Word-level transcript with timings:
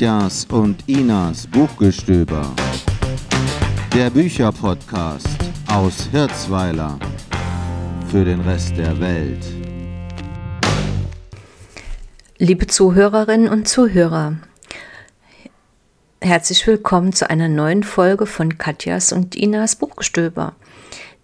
Katjas 0.00 0.46
und 0.50 0.88
Inas 0.88 1.46
Buchgestöber. 1.46 2.54
Der 3.94 4.08
Bücherpodcast 4.08 5.28
aus 5.70 6.08
Hirzweiler 6.10 6.98
für 8.10 8.24
den 8.24 8.40
Rest 8.40 8.78
der 8.78 8.98
Welt. 8.98 9.44
Liebe 12.38 12.66
Zuhörerinnen 12.66 13.50
und 13.50 13.68
Zuhörer, 13.68 14.38
herzlich 16.22 16.66
willkommen 16.66 17.12
zu 17.12 17.28
einer 17.28 17.50
neuen 17.50 17.82
Folge 17.82 18.24
von 18.24 18.56
Katjas 18.56 19.12
und 19.12 19.36
Inas 19.36 19.76
Buchgestöber. 19.76 20.54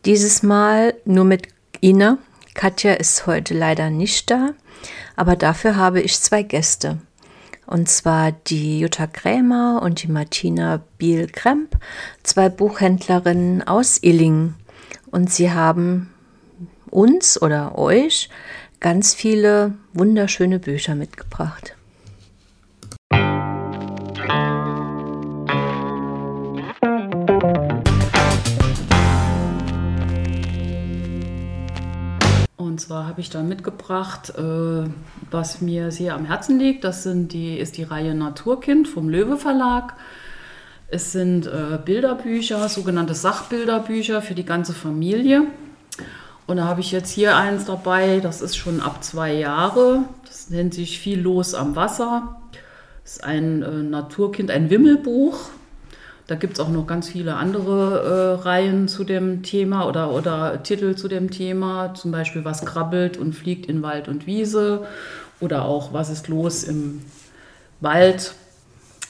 Dieses 0.05 0.43
Mal 0.43 0.93
nur 1.07 1.25
mit 1.25 1.49
Ina. 1.81 2.19
Katja 2.53 2.93
ist 2.93 3.27
heute 3.27 3.55
leider 3.55 3.89
nicht 3.89 4.31
da, 4.31 4.51
aber 5.17 5.35
dafür 5.35 5.77
habe 5.77 6.03
ich 6.03 6.21
zwei 6.21 6.43
Gäste. 6.43 6.99
Und 7.67 7.89
zwar 7.89 8.33
die 8.33 8.79
Jutta 8.81 9.07
Krämer 9.07 9.81
und 9.83 10.03
die 10.03 10.09
Martina 10.09 10.83
Biel-Kremp, 10.99 11.77
zwei 12.23 12.49
Buchhändlerinnen 12.49 13.67
aus 13.67 13.99
Illingen. 14.03 14.55
Und 15.11 15.31
sie 15.31 15.53
haben 15.53 16.13
uns 16.91 17.41
oder 17.41 17.77
euch 17.77 18.31
ganz 18.81 19.15
viele 19.15 19.75
wunderschöne 19.93 20.59
Bücher 20.59 20.95
mitgebracht. 20.95 21.75
Und 23.11 24.66
zwar 32.87 33.09
habe 33.09 33.21
ich 33.21 33.31
da 33.31 33.43
mitgebracht, 33.43 34.33
äh, 34.39 34.89
was 35.33 35.61
mir 35.61 35.91
sehr 35.91 36.15
am 36.15 36.25
Herzen 36.25 36.61
liegt. 36.61 36.85
Das 36.85 37.03
sind 37.03 37.33
die, 37.33 37.59
ist 37.59 37.77
die 37.79 37.83
Reihe 37.83 38.15
Naturkind 38.15 38.87
vom 38.87 39.09
Löwe 39.09 39.37
Verlag. 39.37 39.95
Es 40.87 41.11
sind 41.11 41.49
äh, 41.49 41.81
Bilderbücher, 41.85 42.69
sogenannte 42.69 43.15
Sachbilderbücher 43.15 44.23
für 44.23 44.35
die 44.35 44.45
ganze 44.45 44.73
Familie. 44.73 45.43
Und 46.47 46.59
da 46.59 46.67
habe 46.67 46.81
ich 46.81 46.93
jetzt 46.93 47.11
hier 47.11 47.37
eins 47.37 47.65
dabei, 47.65 48.21
das 48.21 48.41
ist 48.41 48.57
schon 48.57 48.81
ab 48.81 49.03
zwei 49.03 49.35
Jahre. 49.35 50.05
Das 50.25 50.51
nennt 50.51 50.75
sich 50.75 51.01
Viel 51.01 51.21
los 51.21 51.55
am 51.55 51.75
Wasser. 51.75 52.37
Das 53.03 53.17
ist 53.17 53.25
ein 53.25 53.63
äh, 53.63 53.83
Naturkind, 53.83 54.53
ein 54.53 54.71
Wimmelbuch. 54.71 55.51
Da 56.27 56.35
gibt 56.35 56.55
es 56.55 56.61
auch 56.61 56.71
noch 56.71 56.87
ganz 56.87 57.09
viele 57.09 57.35
andere 57.35 58.39
äh, 58.39 58.43
Reihen 58.43 58.89
zu 58.89 59.05
dem 59.05 59.43
Thema 59.43 59.87
oder, 59.87 60.13
oder 60.13 60.63
Titel 60.63 60.97
zu 60.97 61.07
dem 61.07 61.31
Thema. 61.31 61.95
Zum 61.95 62.11
Beispiel 62.11 62.45
Was 62.45 62.65
krabbelt 62.65 63.17
und 63.17 63.33
fliegt 63.33 63.67
in 63.67 63.83
Wald 63.83 64.09
und 64.09 64.27
Wiese 64.27 64.87
oder 65.41 65.65
auch 65.65 65.93
Was 65.93 66.11
ist 66.11 66.29
los 66.29 66.65
im 66.65 67.03
Wald. 67.81 68.35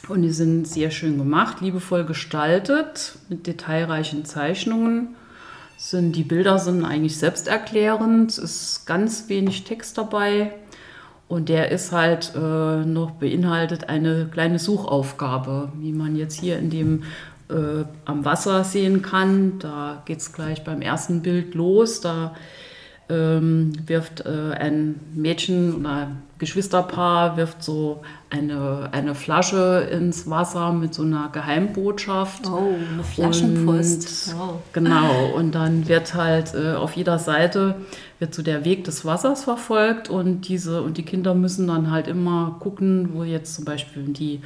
Und 0.08 0.22
die 0.22 0.30
sind 0.30 0.68
sehr 0.68 0.90
schön 0.90 1.18
gemacht, 1.18 1.60
liebevoll 1.60 2.04
gestaltet, 2.04 3.18
mit 3.28 3.46
detailreichen 3.46 4.24
Zeichnungen 4.24 5.16
sind, 5.76 6.16
die 6.16 6.22
Bilder 6.22 6.58
sind 6.58 6.84
eigentlich 6.84 7.18
selbsterklärend, 7.18 8.30
es 8.30 8.38
ist 8.38 8.86
ganz 8.86 9.28
wenig 9.28 9.64
Text 9.64 9.98
dabei 9.98 10.52
und 11.28 11.48
der 11.48 11.70
ist 11.72 11.92
halt 11.92 12.32
äh, 12.36 12.84
noch 12.84 13.12
beinhaltet 13.12 13.88
eine 13.88 14.26
kleine 14.26 14.58
Suchaufgabe, 14.58 15.72
wie 15.78 15.92
man 15.92 16.16
jetzt 16.16 16.38
hier 16.38 16.58
in 16.58 16.70
dem 16.70 17.02
äh, 17.48 17.84
am 18.04 18.24
Wasser 18.24 18.62
sehen 18.64 19.02
kann. 19.02 19.58
Da 19.58 20.02
geht 20.04 20.18
es 20.18 20.32
gleich 20.32 20.62
beim 20.62 20.82
ersten 20.82 21.22
Bild 21.22 21.54
los. 21.54 22.00
Da 22.00 22.34
ähm, 23.08 23.72
wirft 23.86 24.24
äh, 24.26 24.52
ein 24.52 25.00
Mädchen 25.14 25.74
oder 25.74 26.08
Geschwisterpaar 26.38 27.36
wirft 27.38 27.62
so 27.62 28.02
eine, 28.28 28.90
eine 28.92 29.14
Flasche 29.14 29.88
ins 29.90 30.28
Wasser 30.28 30.72
mit 30.72 30.92
so 30.92 31.02
einer 31.02 31.30
Geheimbotschaft. 31.32 32.46
Oh, 32.46 32.74
eine 32.92 33.04
Flaschenpost. 33.04 34.34
Und, 34.34 34.38
wow. 34.38 34.54
Genau, 34.72 35.32
und 35.34 35.54
dann 35.54 35.88
wird 35.88 36.14
halt 36.14 36.54
äh, 36.54 36.74
auf 36.74 36.92
jeder 36.92 37.18
Seite 37.18 37.76
wird 38.18 38.34
so 38.34 38.42
der 38.42 38.64
Weg 38.64 38.84
des 38.84 39.04
Wassers 39.04 39.44
verfolgt 39.44 40.08
und 40.08 40.48
diese 40.48 40.82
und 40.82 40.96
die 40.96 41.04
Kinder 41.04 41.34
müssen 41.34 41.66
dann 41.66 41.90
halt 41.90 42.08
immer 42.08 42.56
gucken, 42.60 43.10
wo 43.12 43.24
jetzt 43.24 43.54
zum 43.54 43.64
Beispiel 43.64 44.04
die 44.04 44.40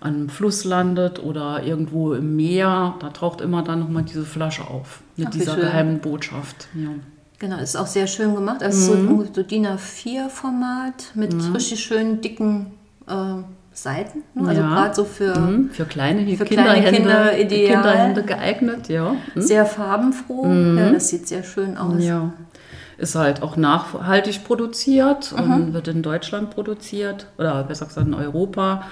an 0.00 0.14
einem 0.14 0.28
Fluss 0.28 0.64
landet 0.64 1.22
oder 1.22 1.62
irgendwo 1.62 2.12
im 2.12 2.36
Meer, 2.36 2.94
da 3.00 3.08
taucht 3.08 3.40
immer 3.40 3.62
dann 3.62 3.80
nochmal 3.80 4.02
diese 4.02 4.24
Flasche 4.24 4.68
auf 4.68 5.00
mit 5.16 5.28
Ach, 5.28 5.32
dieser 5.32 5.56
geheimen 5.56 6.00
Botschaft. 6.00 6.68
Ja. 6.74 6.90
Genau, 7.38 7.58
ist 7.58 7.76
auch 7.76 7.86
sehr 7.86 8.06
schön 8.06 8.34
gemacht. 8.34 8.62
Also 8.62 8.94
mhm. 8.94 9.08
so, 9.08 9.26
so 9.32 9.42
DIN 9.42 9.66
A4-Format 9.66 11.12
mit 11.14 11.32
mhm. 11.32 11.52
richtig 11.52 11.80
schönen 11.80 12.20
dicken 12.20 12.72
äh, 13.06 13.42
Seiten. 13.72 14.22
Ne? 14.34 14.48
Also 14.48 14.60
ja. 14.60 14.68
gerade 14.68 14.94
so 14.94 15.04
für, 15.04 15.38
mhm. 15.38 15.70
für 15.70 15.84
kleine, 15.84 16.20
für 16.36 16.44
Kinderhände, 16.44 16.80
kleine 16.80 16.96
Kinder 16.96 17.38
ideal. 17.38 17.74
Kinderhände 17.74 18.22
geeignet, 18.22 18.88
ja. 18.88 19.16
Mhm. 19.34 19.40
Sehr 19.40 19.66
farbenfroh. 19.66 20.44
Mhm. 20.44 20.78
Ja, 20.78 20.90
das 20.90 21.08
sieht 21.08 21.26
sehr 21.26 21.42
schön 21.42 21.76
aus. 21.76 22.02
Ja. 22.02 22.32
Ist 22.96 23.14
halt 23.14 23.42
auch 23.42 23.56
nachhaltig 23.56 24.44
produziert 24.44 25.32
und 25.32 25.72
wird 25.72 25.88
in 25.88 26.02
Deutschland 26.02 26.50
produziert 26.50 27.26
oder 27.38 27.64
besser 27.64 27.86
gesagt 27.86 28.06
in 28.06 28.14
Europa 28.14 28.84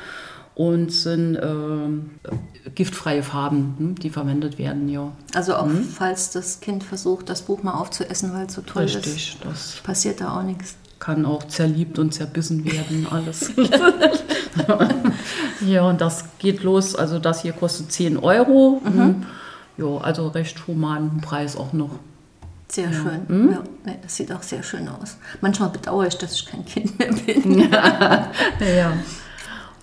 und 0.54 0.92
sind 0.92 1.36
äh, 1.36 2.70
giftfreie 2.74 3.22
Farben, 3.22 3.74
hm, 3.78 3.94
die 3.96 4.10
verwendet 4.10 4.58
werden, 4.58 4.88
ja. 4.88 5.12
Also 5.34 5.56
auch 5.56 5.66
hm? 5.66 5.84
falls 5.84 6.30
das 6.30 6.60
Kind 6.60 6.84
versucht, 6.84 7.30
das 7.30 7.42
Buch 7.42 7.62
mal 7.62 7.72
aufzuessen, 7.72 8.32
weil 8.34 8.46
es 8.46 8.54
so 8.54 8.62
toll 8.62 8.82
Richtig, 8.82 9.06
ist. 9.06 9.14
Richtig, 9.14 9.38
das 9.44 9.76
passiert 9.82 10.20
da 10.20 10.38
auch 10.38 10.42
nichts. 10.42 10.76
Kann 10.98 11.24
auch 11.24 11.44
zerliebt 11.44 11.98
und 11.98 12.12
zerbissen 12.12 12.64
werden, 12.64 13.06
alles. 13.10 13.52
ja, 15.66 15.88
und 15.88 16.00
das 16.00 16.24
geht 16.38 16.62
los, 16.62 16.94
also 16.94 17.18
das 17.18 17.42
hier 17.42 17.52
kostet 17.52 17.90
10 17.90 18.18
Euro. 18.18 18.82
Mhm. 18.84 18.98
Hm. 18.98 19.26
Ja, 19.78 19.98
also 20.02 20.28
recht 20.28 20.66
humanen 20.66 21.22
Preis 21.22 21.56
auch 21.56 21.72
noch. 21.72 21.98
Sehr 22.72 22.86
ja. 22.86 22.92
schön. 22.92 23.28
Hm? 23.28 23.52
Ja, 23.52 23.62
nee, 23.84 23.98
das 24.02 24.16
sieht 24.16 24.32
auch 24.32 24.42
sehr 24.42 24.62
schön 24.62 24.88
aus. 24.88 25.18
Manchmal 25.42 25.68
bedauere 25.68 26.06
ich, 26.06 26.16
dass 26.16 26.32
ich 26.32 26.46
kein 26.46 26.64
Kind 26.64 26.98
mehr 26.98 27.12
bin. 27.12 27.60
ja. 27.70 28.30
ja. 28.60 28.92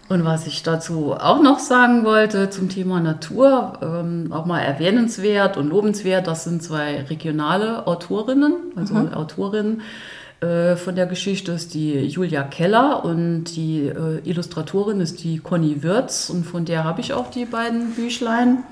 Und 0.07 0.25
was 0.25 0.47
ich 0.47 0.63
dazu 0.63 1.13
auch 1.13 1.39
noch 1.39 1.59
sagen 1.59 2.03
wollte 2.03 2.49
zum 2.49 2.67
Thema 2.67 2.99
Natur, 2.99 3.77
ähm, 3.83 4.33
auch 4.33 4.47
mal 4.47 4.61
erwähnenswert 4.61 5.55
und 5.55 5.69
lobenswert, 5.69 6.25
das 6.25 6.45
sind 6.45 6.63
zwei 6.63 7.03
regionale 7.03 7.85
Autorinnen, 7.85 8.55
also 8.75 8.95
mhm. 8.95 9.13
Autorinnen 9.13 9.81
äh, 10.41 10.75
von 10.75 10.95
der 10.95 11.05
Geschichte 11.05 11.51
ist 11.51 11.75
die 11.75 11.93
Julia 12.07 12.41
Keller 12.41 13.05
und 13.05 13.55
die 13.55 13.81
äh, 13.85 14.27
Illustratorin 14.27 14.99
ist 14.99 15.23
die 15.23 15.37
Conny 15.37 15.83
Würz 15.83 16.31
und 16.31 16.43
von 16.43 16.65
der 16.65 16.85
habe 16.85 17.01
ich 17.01 17.13
auch 17.13 17.29
die 17.29 17.45
beiden 17.45 17.91
Büchlein, 17.91 18.63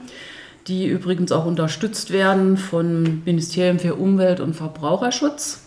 die 0.68 0.88
übrigens 0.88 1.32
auch 1.32 1.46
unterstützt 1.46 2.12
werden 2.12 2.58
vom 2.58 3.24
Ministerium 3.24 3.80
für 3.80 3.96
Umwelt 3.96 4.40
und 4.40 4.56
Verbraucherschutz. 4.56 5.62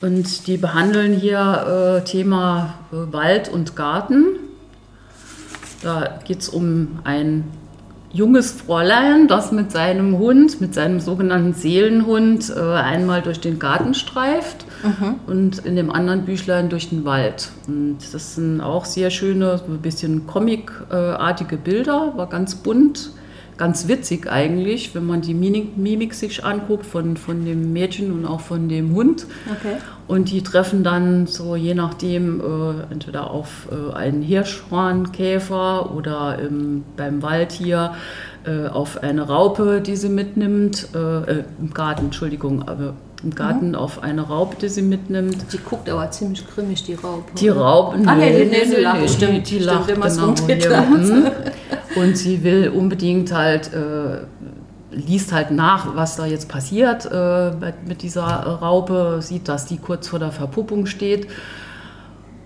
Und 0.00 0.46
die 0.46 0.56
behandeln 0.56 1.14
hier 1.14 2.00
äh, 2.02 2.04
Thema 2.04 2.74
äh, 2.92 3.12
Wald 3.12 3.48
und 3.48 3.76
Garten. 3.76 4.24
Da 5.82 6.18
geht 6.24 6.40
es 6.40 6.48
um 6.48 6.98
ein 7.04 7.44
junges 8.12 8.52
Fräulein, 8.52 9.28
das 9.28 9.50
mit 9.52 9.72
seinem 9.72 10.18
Hund, 10.18 10.60
mit 10.60 10.74
seinem 10.74 11.00
sogenannten 11.00 11.54
Seelenhund, 11.54 12.52
äh, 12.54 12.60
einmal 12.60 13.22
durch 13.22 13.40
den 13.40 13.58
Garten 13.58 13.94
streift 13.94 14.66
mhm. 14.84 15.14
und 15.26 15.58
in 15.58 15.76
dem 15.76 15.90
anderen 15.90 16.24
Büchlein 16.24 16.68
durch 16.68 16.90
den 16.90 17.04
Wald. 17.04 17.50
Und 17.66 17.98
das 18.12 18.36
sind 18.36 18.60
auch 18.60 18.84
sehr 18.84 19.10
schöne, 19.10 19.58
so 19.58 19.72
ein 19.72 19.78
bisschen 19.78 20.26
comicartige 20.26 21.56
Bilder, 21.56 22.12
war 22.16 22.28
ganz 22.28 22.54
bunt 22.54 23.10
ganz 23.56 23.88
witzig 23.88 24.30
eigentlich, 24.30 24.94
wenn 24.94 25.06
man 25.06 25.20
die 25.20 25.34
Mimik, 25.34 25.76
Mimik 25.76 26.14
sich 26.14 26.44
anguckt 26.44 26.86
von, 26.86 27.16
von 27.16 27.44
dem 27.44 27.72
Mädchen 27.72 28.12
und 28.12 28.26
auch 28.26 28.40
von 28.40 28.68
dem 28.68 28.94
Hund. 28.94 29.26
Okay. 29.46 29.76
Und 30.06 30.30
die 30.30 30.42
treffen 30.42 30.82
dann 30.84 31.26
so 31.26 31.56
je 31.56 31.74
nachdem 31.74 32.40
äh, 32.40 32.92
entweder 32.92 33.30
auf 33.30 33.68
äh, 33.70 33.94
einen 33.94 34.22
Hirschhornkäfer 34.22 35.94
oder 35.94 36.38
im, 36.38 36.84
beim 36.96 37.22
Waldtier 37.22 37.94
äh, 38.44 38.66
auf 38.66 39.02
eine 39.02 39.22
Raupe, 39.22 39.80
die 39.80 39.96
sie 39.96 40.08
mitnimmt, 40.08 40.88
äh, 40.94 40.98
äh, 40.98 41.44
im 41.60 41.72
Garten, 41.72 42.06
Entschuldigung, 42.06 42.68
aber 42.68 42.94
im 43.24 43.34
Garten 43.34 43.70
mhm. 43.70 43.74
auf 43.74 44.02
eine 44.02 44.22
Raupe, 44.22 44.56
die 44.60 44.68
sie 44.68 44.82
mitnimmt. 44.82 45.52
Die 45.52 45.58
guckt 45.58 45.88
aber 45.88 46.10
ziemlich 46.10 46.46
grimmig, 46.46 46.84
die 46.84 46.94
Raupe. 46.94 47.32
Die 47.38 47.48
Raupe, 47.48 47.98
nee, 47.98 48.06
ah, 48.06 48.14
nee, 48.14 48.44
nee, 48.44 48.64
sie 48.64 48.76
lacht, 48.76 49.10
stimmt, 49.10 49.50
die, 49.50 49.58
die 49.58 49.64
lacht, 49.64 49.88
genau. 49.88 50.34
Ja, 50.48 50.82
hm. 50.82 51.30
und 51.96 52.16
sie 52.16 52.42
will 52.44 52.68
unbedingt 52.68 53.32
halt, 53.32 53.72
äh, 53.72 54.18
liest 54.90 55.32
halt 55.32 55.50
nach, 55.50 55.96
was 55.96 56.16
da 56.16 56.26
jetzt 56.26 56.48
passiert 56.48 57.08
äh, 57.10 57.52
mit 57.86 58.02
dieser 58.02 58.24
Raupe, 58.26 59.18
sieht, 59.20 59.48
dass 59.48 59.66
die 59.66 59.78
kurz 59.78 60.08
vor 60.08 60.18
der 60.18 60.30
Verpuppung 60.30 60.86
steht 60.86 61.26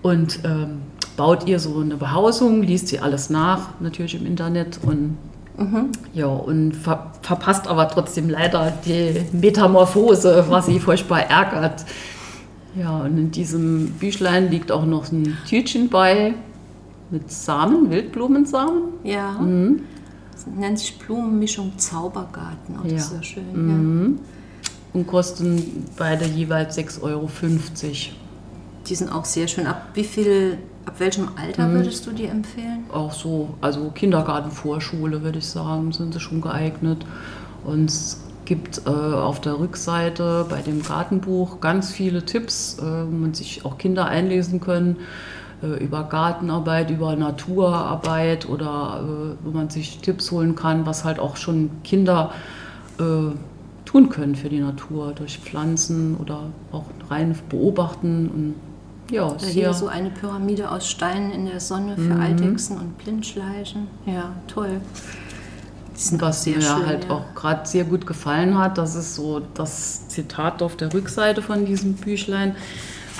und 0.01 0.39
ähm, 0.45 0.81
baut 1.17 1.47
ihr 1.47 1.59
so 1.59 1.79
eine 1.79 1.97
Behausung, 1.97 2.63
liest 2.63 2.87
sie 2.87 2.99
alles 2.99 3.29
nach, 3.29 3.79
natürlich 3.81 4.15
im 4.15 4.25
Internet 4.25 4.79
und 4.81 5.17
Mhm. 5.59 5.91
Ja, 6.13 6.27
und 6.27 6.73
ver 6.73 7.11
verpasst 7.21 7.67
aber 7.67 7.87
trotzdem 7.89 8.29
leider 8.29 8.71
die 8.85 9.21
Metamorphose, 9.33 10.45
was 10.47 10.65
sie 10.67 10.79
furchtbar 10.79 11.21
ärgert. 11.29 11.85
Ja, 12.75 12.99
und 12.99 13.17
in 13.17 13.31
diesem 13.31 13.91
Büchlein 13.99 14.49
liegt 14.49 14.71
auch 14.71 14.85
noch 14.85 15.11
ein 15.11 15.37
Tütchen 15.47 15.89
bei. 15.89 16.33
mit 17.11 17.31
Samen, 17.31 17.89
Wildblumensamen. 17.89 18.83
Ja. 19.03 19.31
Mhm. 19.31 19.81
Das 20.31 20.45
nennt 20.45 20.77
sich 20.77 20.97
Blumenmischung 20.99 21.71
Zaubergarten. 21.77 22.75
Oh, 22.77 22.83
das 22.83 22.91
Ja. 22.91 22.97
ist 22.99 23.13
ja 23.13 23.23
schön. 23.23 23.43
Mhm. 23.53 24.19
Und 24.93 25.07
kosten 25.07 25.85
beide 25.97 26.25
jeweils 26.25 26.77
6,50 26.77 27.01
Euro. 27.03 27.29
Ja. 27.81 27.87
Die 28.87 28.95
sind 28.95 29.11
auch 29.11 29.25
sehr 29.25 29.47
schön. 29.47 29.65
Ab 29.65 29.87
wie 29.95 30.03
viel, 30.03 30.59
ab 30.89 30.99
welchem 30.99 31.27
Alter 31.39 31.67
Mhm. 31.67 31.73
würdest 31.75 32.07
du 32.07 32.11
die 32.11 32.25
empfehlen? 32.25 32.85
Auch 32.91 33.11
so, 33.13 33.49
also 33.61 33.91
Kindergarten, 33.93 34.49
Vorschule, 34.49 35.21
würde 35.21 35.37
ich 35.37 35.47
sagen, 35.47 35.91
sind 35.91 36.13
sie 36.15 36.19
schon 36.19 36.41
geeignet. 36.41 37.05
Und 37.63 37.85
es 37.85 38.23
gibt 38.45 38.81
äh, 38.87 38.89
auf 38.89 39.39
der 39.39 39.59
Rückseite 39.59 40.47
bei 40.49 40.61
dem 40.63 40.81
Gartenbuch 40.81 41.59
ganz 41.61 41.91
viele 41.91 42.25
Tipps, 42.25 42.79
äh, 42.79 42.81
wo 42.81 43.15
man 43.15 43.35
sich 43.35 43.63
auch 43.65 43.77
Kinder 43.77 44.07
einlesen 44.07 44.59
können 44.61 44.97
äh, 45.61 45.83
über 45.83 46.05
Gartenarbeit, 46.05 46.89
über 46.89 47.15
Naturarbeit 47.15 48.49
oder 48.49 49.03
äh, 49.03 49.45
wo 49.45 49.51
man 49.51 49.69
sich 49.69 49.99
Tipps 49.99 50.31
holen 50.31 50.55
kann, 50.55 50.87
was 50.87 51.05
halt 51.05 51.19
auch 51.19 51.35
schon 51.35 51.69
Kinder 51.83 52.31
äh, 52.99 53.03
tun 53.85 54.09
können 54.09 54.33
für 54.33 54.49
die 54.49 54.59
Natur 54.59 55.13
durch 55.13 55.37
Pflanzen 55.37 56.17
oder 56.17 56.39
auch 56.71 56.85
rein 57.11 57.35
beobachten 57.49 58.29
und 58.33 58.55
ja, 59.11 59.37
sehr 59.37 59.49
hier 59.49 59.73
so 59.73 59.87
eine 59.87 60.09
Pyramide 60.09 60.69
aus 60.71 60.89
Steinen 60.89 61.31
in 61.31 61.45
der 61.45 61.59
Sonne 61.59 61.95
für 61.95 62.01
Mhm. 62.15 62.21
Eidechsen 62.21 62.77
und 62.77 62.97
Blindschleichen. 62.97 63.87
Ja, 64.05 64.31
toll. 64.47 64.81
Was 66.17 66.45
mir 66.45 66.61
schön, 66.61 66.85
halt 66.85 67.05
ja. 67.05 67.11
auch 67.11 67.35
gerade 67.35 67.67
sehr 67.67 67.83
gut 67.83 68.07
gefallen 68.07 68.57
hat, 68.57 68.77
das 68.77 68.95
ist 68.95 69.15
so 69.15 69.41
das 69.53 70.07
Zitat 70.07 70.61
auf 70.63 70.77
der 70.77 70.93
Rückseite 70.93 71.41
von 71.41 71.65
diesem 71.65 71.93
Büchlein. 71.93 72.55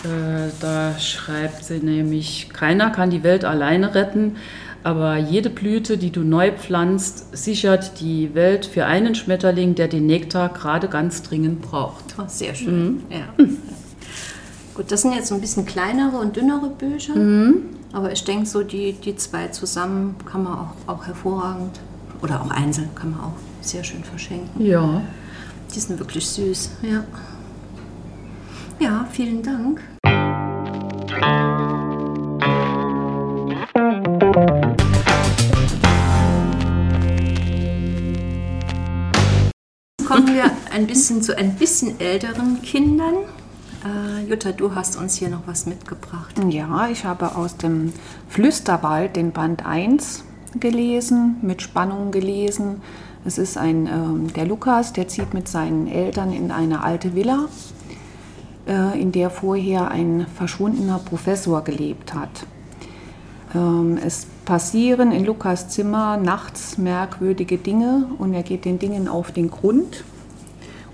Äh, 0.03 0.49
da 0.61 0.97
schreibt 0.97 1.65
sie 1.65 1.79
nämlich, 1.79 2.49
keiner 2.53 2.89
kann 2.89 3.09
die 3.09 3.21
Welt 3.23 3.43
alleine 3.43 3.95
retten, 3.95 4.37
aber 4.81 5.17
jede 5.17 5.49
Blüte, 5.49 5.97
die 5.97 6.09
du 6.09 6.21
neu 6.21 6.53
pflanzt, 6.53 7.35
sichert 7.35 7.99
die 7.99 8.33
Welt 8.33 8.65
für 8.65 8.85
einen 8.85 9.13
Schmetterling, 9.13 9.75
der 9.75 9.89
den 9.89 10.05
Nektar 10.05 10.47
gerade 10.47 10.87
ganz 10.87 11.21
dringend 11.21 11.61
braucht. 11.61 12.15
Oh, 12.17 12.23
sehr 12.27 12.55
schön. 12.55 12.93
Mhm. 12.93 13.01
Ja. 13.09 13.45
Gut, 14.79 14.93
das 14.93 15.01
sind 15.01 15.11
jetzt 15.11 15.27
so 15.27 15.35
ein 15.35 15.41
bisschen 15.41 15.65
kleinere 15.65 16.15
und 16.15 16.37
dünnere 16.37 16.69
Bücher. 16.69 17.13
Mhm. 17.13 17.63
Aber 17.91 18.13
ich 18.13 18.23
denke, 18.23 18.45
so 18.45 18.63
die, 18.63 18.93
die 18.93 19.13
zwei 19.17 19.49
zusammen 19.49 20.15
kann 20.23 20.43
man 20.43 20.53
auch, 20.53 20.73
auch 20.87 21.05
hervorragend, 21.05 21.81
oder 22.21 22.41
auch 22.41 22.49
einzeln 22.49 22.87
kann 22.95 23.11
man 23.11 23.19
auch 23.19 23.33
sehr 23.59 23.83
schön 23.83 24.05
verschenken. 24.05 24.65
Ja, 24.65 25.01
Die 25.75 25.79
sind 25.81 25.99
wirklich 25.99 26.25
süß, 26.29 26.69
ja. 26.83 27.03
Ja, 28.79 29.05
vielen 29.11 29.43
Dank. 29.43 29.81
Kommen 40.07 40.33
wir 40.33 40.49
ein 40.71 40.87
bisschen 40.87 41.21
zu 41.21 41.37
ein 41.37 41.55
bisschen 41.55 41.99
älteren 41.99 42.61
Kindern. 42.61 43.15
Äh, 43.85 44.29
Jutta, 44.29 44.51
du 44.51 44.75
hast 44.75 44.97
uns 44.97 45.15
hier 45.15 45.29
noch 45.29 45.45
was 45.45 45.65
mitgebracht. 45.65 46.35
Ja, 46.49 46.89
ich 46.89 47.05
habe 47.05 47.35
aus 47.35 47.55
dem 47.55 47.93
Flüsterwald 48.27 49.15
den 49.15 49.31
Band 49.31 49.65
1 49.65 50.25
gelesen, 50.59 51.37
mit 51.41 51.61
Spannung 51.61 52.11
gelesen. 52.11 52.81
Es 53.23 53.37
ist 53.37 53.57
ein, 53.57 53.87
ähm, 53.87 54.33
der 54.33 54.45
Lukas, 54.45 54.91
der 54.93 55.07
zieht 55.07 55.33
mit 55.33 55.47
seinen 55.47 55.87
Eltern 55.87 56.33
in 56.33 56.51
eine 56.51 56.83
alte 56.83 57.15
Villa, 57.15 57.47
äh, 58.67 58.99
in 58.99 59.11
der 59.11 59.29
vorher 59.29 59.91
ein 59.91 60.25
verschwundener 60.35 60.99
Professor 60.99 61.63
gelebt 61.63 62.13
hat. 62.13 62.45
Ähm, 63.55 63.97
es 64.03 64.27
passieren 64.43 65.11
in 65.11 65.25
Lukas 65.25 65.69
Zimmer 65.69 66.17
nachts 66.17 66.77
merkwürdige 66.77 67.57
Dinge 67.57 68.07
und 68.17 68.33
er 68.33 68.43
geht 68.43 68.65
den 68.65 68.77
Dingen 68.77 69.07
auf 69.07 69.31
den 69.31 69.49
Grund 69.49 70.03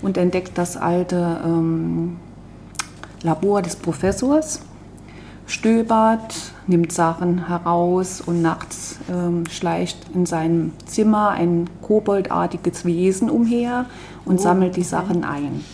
und 0.02 0.16
entdeckt 0.18 0.56
das 0.56 0.76
alte 0.76 1.40
ähm, 1.44 2.16
Labor 3.26 3.60
des 3.60 3.74
Professors, 3.74 4.60
stöbert, 5.48 6.52
nimmt 6.68 6.92
Sachen 6.92 7.48
heraus 7.48 8.20
und 8.20 8.40
nachts 8.40 8.98
ähm, 9.12 9.44
schleicht 9.50 9.98
in 10.14 10.26
seinem 10.26 10.72
Zimmer 10.86 11.30
ein 11.30 11.68
koboldartiges 11.82 12.84
Wesen 12.84 13.28
umher 13.28 13.86
und 14.24 14.38
Oh, 14.38 14.42
sammelt 14.42 14.76
die 14.76 14.80
okay. 14.80 14.88
Sachen 14.90 15.24
ein. 15.24 15.64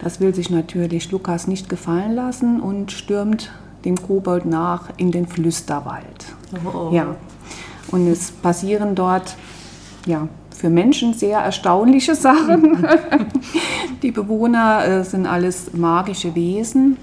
Das 0.00 0.20
will 0.20 0.32
sich 0.32 0.48
natürlich 0.48 1.10
Lukas 1.10 1.48
nicht 1.48 1.68
gefallen 1.68 2.14
lassen 2.14 2.60
und 2.60 2.92
stürmt 2.92 3.50
dem 3.84 3.96
Kobold 3.96 4.46
nach 4.46 4.90
in 4.96 5.10
den 5.10 5.26
Flüsterwald. 5.26 6.34
Oh. 6.72 6.90
Ja, 6.92 7.16
und 7.90 8.06
es 8.06 8.30
passieren 8.30 8.94
dort 8.94 9.36
ja, 10.06 10.28
für 10.62 10.70
Menschen 10.70 11.12
sehr 11.12 11.40
erstaunliche 11.40 12.14
Sachen. 12.14 12.86
die 14.02 14.12
Bewohner 14.12 14.86
äh, 14.86 15.04
sind 15.04 15.26
alles 15.26 15.72
magische 15.72 16.36
Wesen, 16.36 16.98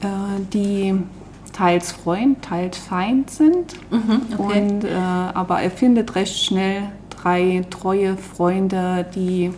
äh, 0.00 0.06
die 0.52 0.94
teils 1.52 1.90
Freund, 1.90 2.42
teils 2.42 2.78
Feind 2.78 3.30
sind. 3.30 3.74
Mhm, 3.90 4.22
okay. 4.38 4.60
Und, 4.60 4.84
äh, 4.84 4.94
aber 4.94 5.60
er 5.60 5.72
findet 5.72 6.14
recht 6.14 6.40
schnell 6.40 6.84
drei 7.10 7.64
treue 7.68 8.16
Freunde, 8.16 9.04
die 9.12 9.50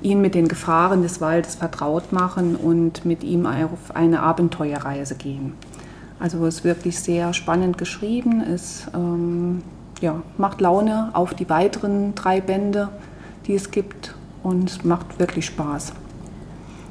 ihn 0.00 0.20
mit 0.20 0.36
den 0.36 0.46
Gefahren 0.46 1.02
des 1.02 1.20
Waldes 1.20 1.56
vertraut 1.56 2.12
machen 2.12 2.54
und 2.54 3.04
mit 3.04 3.24
ihm 3.24 3.44
auf 3.44 3.96
eine 3.96 4.22
Abenteuerreise 4.22 5.16
gehen. 5.16 5.54
Also 6.20 6.46
es 6.46 6.58
ist 6.58 6.64
wirklich 6.64 7.00
sehr 7.00 7.34
spannend 7.34 7.76
geschrieben. 7.76 8.40
Es 8.40 8.86
ähm, 8.94 9.62
ja, 10.00 10.22
macht 10.38 10.60
Laune 10.60 11.10
auf 11.12 11.34
die 11.34 11.48
weiteren 11.48 12.14
drei 12.14 12.40
Bände, 12.40 12.88
die 13.46 13.54
es 13.54 13.70
gibt 13.70 14.14
und 14.42 14.84
macht 14.84 15.18
wirklich 15.18 15.46
Spaß. 15.46 15.92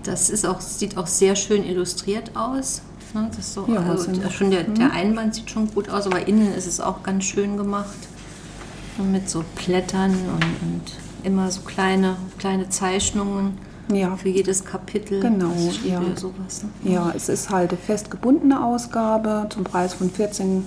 Das 0.03 0.29
ist 0.29 0.45
auch, 0.45 0.61
sieht 0.61 0.97
auch 0.97 1.07
sehr 1.07 1.35
schön 1.35 1.63
illustriert 1.63 2.31
aus. 2.35 2.81
Ne, 3.13 3.27
Das 3.29 3.39
ist 3.39 3.53
so, 3.53 3.65
Ja, 3.67 3.81
also 3.81 4.11
schon 4.29 4.51
der, 4.51 4.63
der 4.63 4.91
Einband 4.91 5.35
sieht 5.35 5.49
schon 5.49 5.71
gut 5.73 5.89
aus, 5.89 6.05
aber 6.05 6.27
innen 6.27 6.53
ist 6.53 6.67
es 6.67 6.79
auch 6.79 7.03
ganz 7.03 7.23
schön 7.23 7.57
gemacht. 7.57 7.97
Mit 9.11 9.29
so 9.29 9.43
Blättern 9.55 10.11
und, 10.11 10.43
und 10.61 10.91
immer 11.23 11.49
so 11.51 11.61
kleine, 11.61 12.17
kleine 12.37 12.69
Zeichnungen 12.69 13.57
Ja, 13.91 14.15
für 14.17 14.29
jedes 14.29 14.65
Kapitel. 14.65 15.21
Genau, 15.21 15.53
ja. 15.85 16.01
sowas. 16.15 16.63
Ne? 16.83 16.93
Ja, 16.93 17.11
es 17.15 17.29
ist 17.29 17.49
halt 17.49 17.71
eine 17.71 17.79
fest 17.79 18.11
gebundene 18.11 18.63
Ausgabe 18.63 19.47
zum 19.49 19.63
Preis 19.63 19.93
von 19.93 20.11
14,95. 20.11 20.61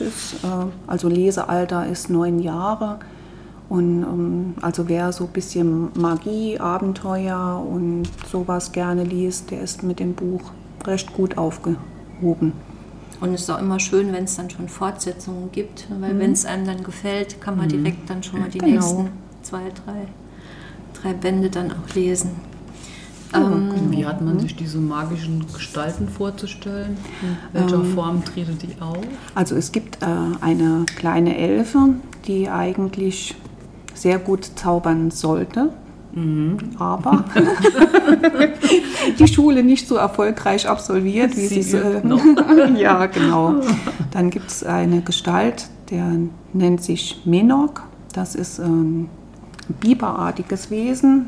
Ist, 0.00 0.34
äh, 0.44 0.66
also 0.86 1.08
Lesealter 1.08 1.86
ist 1.86 2.10
neun 2.10 2.38
Jahre. 2.40 2.98
Und 3.68 4.02
ähm, 4.02 4.54
also 4.60 4.88
wer 4.88 5.12
so 5.12 5.24
ein 5.24 5.30
bisschen 5.30 5.88
Magie, 5.98 6.58
Abenteuer 6.58 7.64
und 7.66 8.04
sowas 8.30 8.72
gerne 8.72 9.04
liest, 9.04 9.50
der 9.50 9.62
ist 9.62 9.82
mit 9.82 9.98
dem 9.98 10.14
Buch 10.14 10.42
recht 10.86 11.12
gut 11.14 11.38
aufgehoben. 11.38 12.52
Und 13.20 13.34
es 13.34 13.42
ist 13.42 13.50
auch 13.50 13.60
immer 13.60 13.78
schön, 13.78 14.12
wenn 14.12 14.24
es 14.24 14.36
dann 14.36 14.50
schon 14.50 14.68
Fortsetzungen 14.68 15.52
gibt, 15.52 15.86
weil 16.00 16.18
wenn 16.18 16.32
es 16.32 16.44
einem 16.44 16.66
dann 16.66 16.82
gefällt, 16.82 17.40
kann 17.40 17.56
man 17.56 17.68
direkt 17.68 18.10
dann 18.10 18.22
schon 18.22 18.40
mal 18.40 18.48
die 18.48 18.58
Genau. 18.58 18.72
nächsten 18.72 19.10
zwei, 19.42 19.62
drei, 19.84 20.08
drei 21.00 21.12
Bände 21.14 21.48
dann 21.48 21.70
auch 21.70 21.94
lesen. 21.94 22.30
Ähm, 23.34 23.90
wie 23.90 24.04
hat 24.04 24.20
man 24.20 24.38
sich 24.38 24.56
diese 24.56 24.78
magischen 24.78 25.44
Gestalten 25.52 26.08
vorzustellen? 26.08 26.96
In 27.22 27.60
welcher 27.60 27.84
Form 27.84 28.24
treten 28.24 28.58
die 28.58 28.80
auf? 28.80 28.98
Also 29.34 29.56
es 29.56 29.72
gibt 29.72 30.02
äh, 30.02 30.06
eine 30.40 30.84
kleine 30.96 31.36
Elfe, 31.36 31.94
die 32.26 32.48
eigentlich 32.48 33.34
sehr 33.94 34.18
gut 34.18 34.44
zaubern 34.56 35.10
sollte, 35.10 35.70
aber 36.78 37.24
die 39.18 39.28
Schule 39.28 39.62
nicht 39.62 39.88
so 39.88 39.96
erfolgreich 39.96 40.68
absolviert, 40.68 41.36
wie 41.36 41.46
sie 41.46 41.62
Sie 41.62 41.76
es. 41.78 41.82
Äh, 42.02 42.80
ja, 42.80 43.06
genau. 43.06 43.60
Dann 44.10 44.28
gibt 44.28 44.50
es 44.50 44.62
eine 44.62 45.00
Gestalt, 45.00 45.68
der 45.90 46.04
nennt 46.52 46.82
sich 46.82 47.22
Menok. 47.24 47.82
Das 48.12 48.34
ist 48.34 48.58
ähm, 48.58 48.64
ein 49.04 49.08
biberartiges 49.68 50.70
Wesen, 50.70 51.26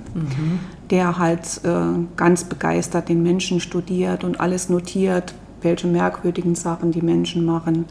der 0.91 1.19
halt 1.19 1.61
äh, 1.65 2.05
ganz 2.17 2.45
begeistert 2.45 3.09
den 3.09 3.23
Menschen 3.23 3.61
studiert 3.61 4.25
und 4.25 4.41
alles 4.41 4.69
notiert, 4.69 5.35
welche 5.63 5.87
merkwürdigen 5.87 6.55
Sachen 6.55 6.93
die 6.93 7.03
Menschen 7.03 7.45
machen. 7.45 7.87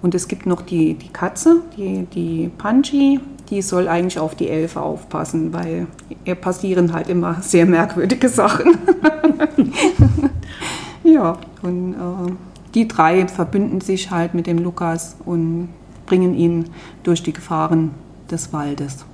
Und 0.00 0.14
es 0.14 0.28
gibt 0.28 0.46
noch 0.46 0.62
die, 0.62 0.94
die 0.94 1.08
Katze, 1.08 1.62
die, 1.76 2.06
die 2.14 2.50
Panchi, 2.56 3.20
die 3.50 3.62
soll 3.62 3.88
eigentlich 3.88 4.18
auf 4.18 4.34
die 4.34 4.48
Elfe 4.48 4.80
aufpassen, 4.80 5.52
weil 5.52 5.86
ihr 6.24 6.34
passieren 6.34 6.92
halt 6.92 7.08
immer 7.08 7.42
sehr 7.42 7.66
merkwürdige 7.66 8.28
Sachen. 8.28 8.78
ja, 11.04 11.36
und 11.62 11.94
äh, 11.94 12.32
die 12.74 12.86
drei 12.86 13.26
verbünden 13.26 13.80
sich 13.80 14.10
halt 14.10 14.34
mit 14.34 14.46
dem 14.46 14.58
Lukas 14.58 15.16
und 15.24 15.70
bringen 16.06 16.34
ihn 16.34 16.66
durch 17.02 17.22
die 17.22 17.32
Gefahren 17.32 17.90
des 18.30 18.52
Waldes. 18.52 19.04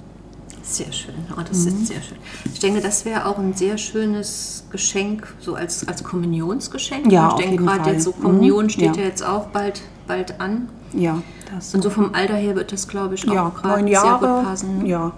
Sehr 0.67 0.91
schön. 0.93 1.15
Oh, 1.37 1.41
das 1.47 1.59
ist 1.67 1.87
sehr 1.89 2.01
schön. 2.01 2.17
Ich 2.53 2.59
denke, 2.59 2.81
das 2.81 3.05
wäre 3.05 3.27
auch 3.27 3.39
ein 3.39 3.53
sehr 3.55 3.77
schönes 3.77 4.65
Geschenk, 4.71 5.27
so 5.39 5.55
als, 5.55 5.87
als 5.87 6.03
Kommunionsgeschenk. 6.03 7.13
Ja, 7.13 7.29
ich 7.29 7.33
auf 7.35 7.41
denke 7.41 7.63
gerade 7.65 7.91
jetzt 7.91 8.05
so 8.05 8.13
Kommunion 8.13 8.65
Mhm, 8.65 8.71
steht 8.71 8.97
ja. 8.97 9.03
ja. 9.03 9.09
jetzt 9.09 9.23
auch 9.25 9.47
bald, 9.49 9.83
bald 10.07 10.41
an. 10.41 10.69
Ja, 10.95 11.23
das 11.55 11.75
Und 11.75 11.83
so 11.83 11.91
vom 11.91 12.15
Alter 12.15 12.35
her 12.37 12.55
wird 12.57 12.73
das, 12.73 12.89
glaube 12.89 13.15
ich, 13.15 13.29
auch 13.29 13.35
ja, 13.35 13.49
gerade 13.51 13.83
sehr 13.83 13.91
Jahre. 13.93 14.37
gut 14.39 14.45
passen. 14.45 14.79
ne? 14.79 14.89
Ja. 14.89 15.13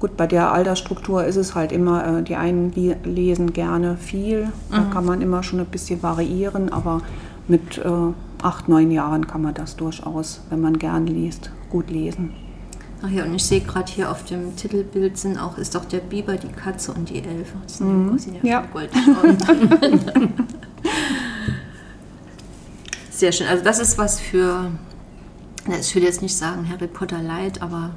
Gut, 0.00 0.16
bei 0.18 0.26
der 0.26 0.52
Altersstruktur 0.52 1.24
ist 1.24 1.36
es 1.36 1.54
halt 1.54 1.72
immer, 1.72 2.18
äh, 2.18 2.22
die 2.22 2.36
einen 2.36 2.72
lesen 3.04 3.54
gerne 3.54 3.96
viel, 3.96 4.48
da 4.70 4.80
Mhm. 4.80 4.90
kann 4.90 5.06
man 5.06 5.22
immer 5.22 5.42
schon 5.42 5.58
ein 5.60 5.66
bisschen 5.66 6.02
variieren, 6.02 6.70
aber 6.70 7.00
mit 7.48 7.78
äh, 7.78 7.90
acht, 8.42 8.68
neun 8.68 8.90
Jahren 8.90 9.26
kann 9.26 9.40
man 9.40 9.54
das 9.54 9.76
durchaus, 9.76 10.42
wenn 10.50 10.60
man 10.60 10.78
gern 10.78 11.06
liest, 11.06 11.50
gut 11.70 11.90
lesen. 11.90 12.34
Ach 13.02 13.10
ja, 13.10 13.24
und 13.24 13.34
ich 13.34 13.44
sehe 13.44 13.60
gerade 13.60 13.92
hier 13.92 14.10
auf 14.10 14.24
dem 14.24 14.56
Titelbild 14.56 15.18
sind 15.18 15.38
auch, 15.38 15.58
ist 15.58 15.76
auch 15.76 15.84
der 15.84 15.98
Biber, 16.00 16.36
die 16.36 16.48
Katze 16.48 16.92
und 16.92 17.10
die 17.10 17.18
Elfe. 17.18 17.56
Das 17.62 17.78
sind 17.78 18.10
ja, 18.12 18.18
sind 18.18 18.42
ja, 18.42 18.62
Ja. 18.62 18.64
Sehr 23.10 23.32
schön. 23.32 23.46
Also 23.46 23.64
das 23.64 23.78
ist 23.78 23.98
was 23.98 24.20
für, 24.20 24.70
ich 25.80 25.94
will 25.94 26.02
jetzt 26.02 26.22
nicht 26.22 26.36
sagen 26.36 26.68
Harry 26.68 26.86
Potter 26.86 27.22
Light, 27.22 27.62
aber 27.62 27.90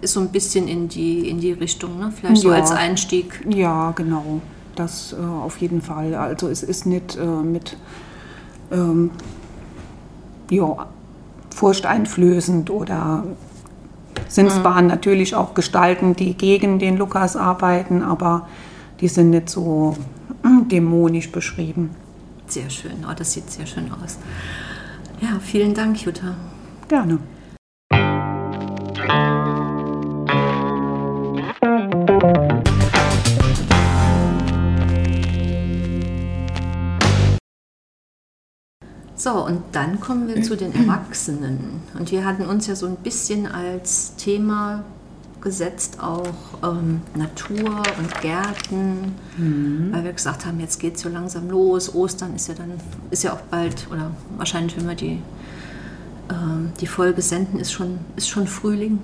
ist 0.00 0.14
so 0.14 0.20
ein 0.20 0.28
bisschen 0.30 0.68
in 0.68 0.88
die, 0.88 1.28
in 1.28 1.40
die 1.40 1.52
Richtung, 1.52 1.98
ne? 1.98 2.12
Vielleicht 2.14 2.42
so 2.42 2.50
Ja. 2.50 2.56
als 2.56 2.70
Einstieg. 2.72 3.44
Ja, 3.48 3.92
genau, 3.92 4.40
das 4.74 5.12
äh, 5.12 5.16
auf 5.24 5.58
jeden 5.58 5.80
Fall. 5.82 6.14
Also 6.14 6.48
es 6.48 6.62
ist 6.62 6.86
nicht 6.86 7.16
äh, 7.16 7.24
mit 7.24 7.76
ähm, 8.72 9.10
ja, 10.50 10.86
furchteinflößend 11.54 12.70
oder 12.70 13.24
sind 14.28 14.50
zwar 14.50 14.80
natürlich 14.82 15.34
auch 15.34 15.54
Gestalten, 15.54 16.16
die 16.16 16.34
gegen 16.34 16.78
den 16.78 16.96
Lukas 16.96 17.36
arbeiten, 17.36 18.02
aber 18.02 18.48
die 19.00 19.08
sind 19.08 19.30
nicht 19.30 19.48
so 19.48 19.96
mm, 20.42 20.68
dämonisch 20.68 21.30
beschrieben. 21.30 21.90
Sehr 22.46 22.70
schön. 22.70 23.04
Oh, 23.08 23.14
das 23.16 23.32
sieht 23.32 23.50
sehr 23.50 23.66
schön 23.66 23.90
aus. 23.92 24.18
Ja, 25.20 25.38
vielen 25.40 25.74
Dank, 25.74 26.02
Jutta. 26.02 26.34
Gerne. 26.88 27.18
So, 39.22 39.46
und 39.46 39.62
dann 39.70 40.00
kommen 40.00 40.26
wir 40.26 40.42
zu 40.42 40.56
den 40.56 40.74
Erwachsenen. 40.88 41.80
Und 41.96 42.10
wir 42.10 42.24
hatten 42.24 42.44
uns 42.44 42.66
ja 42.66 42.74
so 42.74 42.86
ein 42.86 42.96
bisschen 42.96 43.46
als 43.46 44.16
Thema 44.16 44.82
gesetzt 45.40 45.98
auch 46.00 46.26
ähm, 46.64 47.02
Natur 47.14 47.82
und 47.98 48.20
Gärten, 48.20 49.14
weil 49.92 50.02
wir 50.04 50.12
gesagt 50.12 50.44
haben, 50.44 50.58
jetzt 50.58 50.80
geht 50.80 50.96
es 50.96 51.02
so 51.02 51.08
langsam 51.08 51.48
los. 51.50 51.94
Ostern 51.94 52.34
ist 52.34 52.48
ja 52.48 52.54
dann, 52.54 52.72
ist 53.12 53.22
ja 53.22 53.32
auch 53.32 53.40
bald, 53.42 53.86
oder 53.92 54.10
wahrscheinlich, 54.38 54.76
wenn 54.76 54.88
wir 54.88 54.96
die, 54.96 55.20
ähm, 56.28 56.72
die 56.80 56.88
Folge 56.88 57.22
senden, 57.22 57.60
ist 57.60 57.70
schon, 57.72 57.98
ist 58.16 58.28
schon 58.28 58.48
Frühling. 58.48 58.98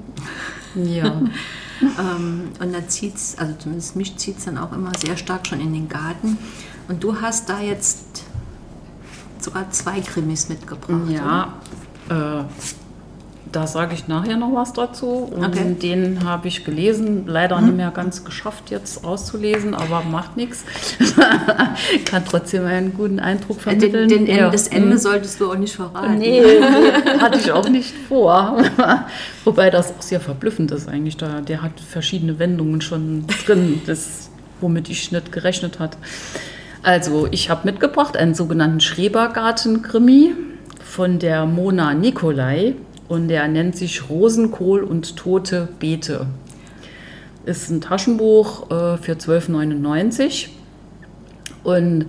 Ja. 0.75 1.23
Ähm, 1.81 2.49
und 2.59 2.75
da 2.75 2.89
zieht 2.89 3.15
es, 3.15 3.39
also 3.39 3.55
zumindest 3.57 3.95
mich 3.95 4.17
zieht 4.17 4.39
es 4.39 4.47
dann 4.47 4.59
auch 4.59 4.73
immer 4.73 4.91
sehr 4.99 5.17
stark 5.17 5.47
schon 5.47 5.61
in 5.61 5.73
den 5.73 5.89
Garten. 5.89 6.37
Und 6.89 7.05
du 7.05 7.21
hast 7.21 7.49
da 7.49 7.61
jetzt 7.61 8.25
sogar 9.45 9.71
zwei 9.71 10.01
Krimis 10.01 10.49
mitgebracht. 10.49 11.09
Ja, 11.09 11.55
äh, 12.11 12.45
da 13.51 13.67
sage 13.67 13.95
ich 13.95 14.09
nachher 14.09 14.37
noch 14.37 14.53
was 14.55 14.75
dazu. 14.75 15.07
Und 15.35 15.43
Okay. 15.43 15.75
den 15.81 16.23
habe 16.25 16.49
ich 16.49 16.65
gelesen, 16.67 17.27
leider 17.27 17.59
nicht 17.63 17.77
mehr 17.77 17.91
ganz 17.91 18.23
geschafft 18.23 18.71
jetzt 18.71 19.05
auszulesen, 19.05 19.75
aber 19.75 20.03
macht 20.03 20.37
nichts. 20.37 20.65
Kann 22.05 22.25
trotzdem 22.27 22.67
einen 22.67 22.93
guten 22.93 23.19
Eindruck 23.21 23.57
Äh, 23.59 23.61
vermitteln. 23.61 24.09
Den, 24.11 24.27
den, 24.27 24.37
Ja. 24.37 24.51
Das 24.51 24.69
Ende 24.69 24.97
Mhm. 24.97 24.99
solltest 24.99 25.41
du 25.41 25.51
auch 25.51 25.57
nicht 25.57 25.75
verraten. 25.75 26.19
Nee, 26.19 26.43
hatte 27.21 27.39
ich 27.39 27.51
auch 27.53 27.69
nicht 27.71 27.95
vor. 28.09 28.63
Wobei 29.45 29.71
das 29.71 29.93
auch 29.97 30.03
sehr 30.03 30.21
verblüffend 30.21 30.71
ist 30.73 30.87
eigentlich. 30.87 31.17
Da, 31.17 31.41
der 31.41 31.63
hat 31.63 31.73
verschiedene 31.81 32.39
Wendungen 32.39 32.83
schon 32.83 33.25
drin, 33.47 33.81
das, 33.87 34.29
womit 34.61 34.91
ich 34.91 35.11
nicht 35.11 35.33
gerechnet 35.33 35.79
hat. 35.79 35.97
Also, 36.83 37.29
ich 37.31 37.51
habe 37.51 37.63
mitgebracht 37.65 38.17
einen 38.17 38.35
sogenannten 38.35 38.81
Schrebergarten-Krimi 38.81 40.35
von 40.85 41.19
der 41.19 41.45
Mona 41.45 41.93
Nikolai 41.95 42.75
und 43.09 43.29
der 43.29 43.49
nennt 43.49 43.77
sich 43.77 44.09
Rosenkohl 44.09 44.83
und 44.83 45.17
tote 45.17 45.69
Beete. 45.79 46.27
Ist 47.47 47.71
ein 47.71 47.81
Taschenbuch 47.81 48.71
äh, 48.71 48.97
für 48.99 49.13
12,99 49.13 50.49
und 51.65 52.07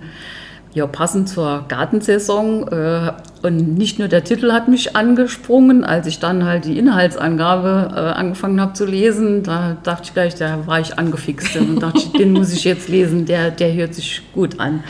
ja, 0.72 0.86
passend 0.86 1.28
zur 1.28 1.64
Gartensaison. 1.68 2.68
Äh, 2.68 3.12
und 3.42 3.74
nicht 3.78 3.98
nur 3.98 4.08
der 4.08 4.22
Titel 4.22 4.52
hat 4.52 4.68
mich 4.68 4.94
angesprungen, 4.96 5.82
als 5.84 6.06
ich 6.06 6.18
dann 6.18 6.44
halt 6.44 6.66
die 6.66 6.78
Inhaltsangabe 6.78 7.92
äh, 7.94 7.98
angefangen 8.18 8.60
habe 8.60 8.74
zu 8.74 8.84
lesen, 8.84 9.42
da 9.42 9.76
dachte 9.82 10.02
ich 10.04 10.12
gleich, 10.14 10.34
da 10.34 10.66
war 10.66 10.78
ich 10.80 10.98
angefixt 10.98 11.56
und 11.56 11.80
dachte, 11.80 11.98
ich, 11.98 12.12
den 12.12 12.32
muss 12.32 12.52
ich 12.52 12.64
jetzt 12.64 12.88
lesen, 12.88 13.24
der, 13.26 13.50
der 13.50 13.72
hört 13.74 13.94
sich 13.94 14.22
gut 14.34 14.60
an. 14.60 14.84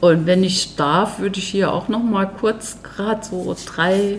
Und 0.00 0.26
wenn 0.26 0.42
ich 0.44 0.76
darf, 0.76 1.18
würde 1.18 1.38
ich 1.38 1.46
hier 1.48 1.72
auch 1.72 1.88
noch 1.88 2.02
mal 2.02 2.24
kurz 2.26 2.78
gerade 2.82 3.20
so 3.24 3.54
drei 3.66 4.18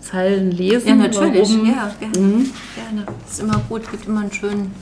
Zeilen 0.00 0.50
lesen. 0.50 0.88
Ja, 0.88 0.94
natürlich. 0.94 1.48
warum- 1.50 1.66
Ja, 1.66 1.90
gerne. 1.98 2.12
gerne. 2.14 3.06
Ist 3.28 3.40
immer 3.40 3.60
gut, 3.68 3.90
gibt 3.90 4.06
immer 4.06 4.20
einen 4.20 4.32
schönen 4.32 4.72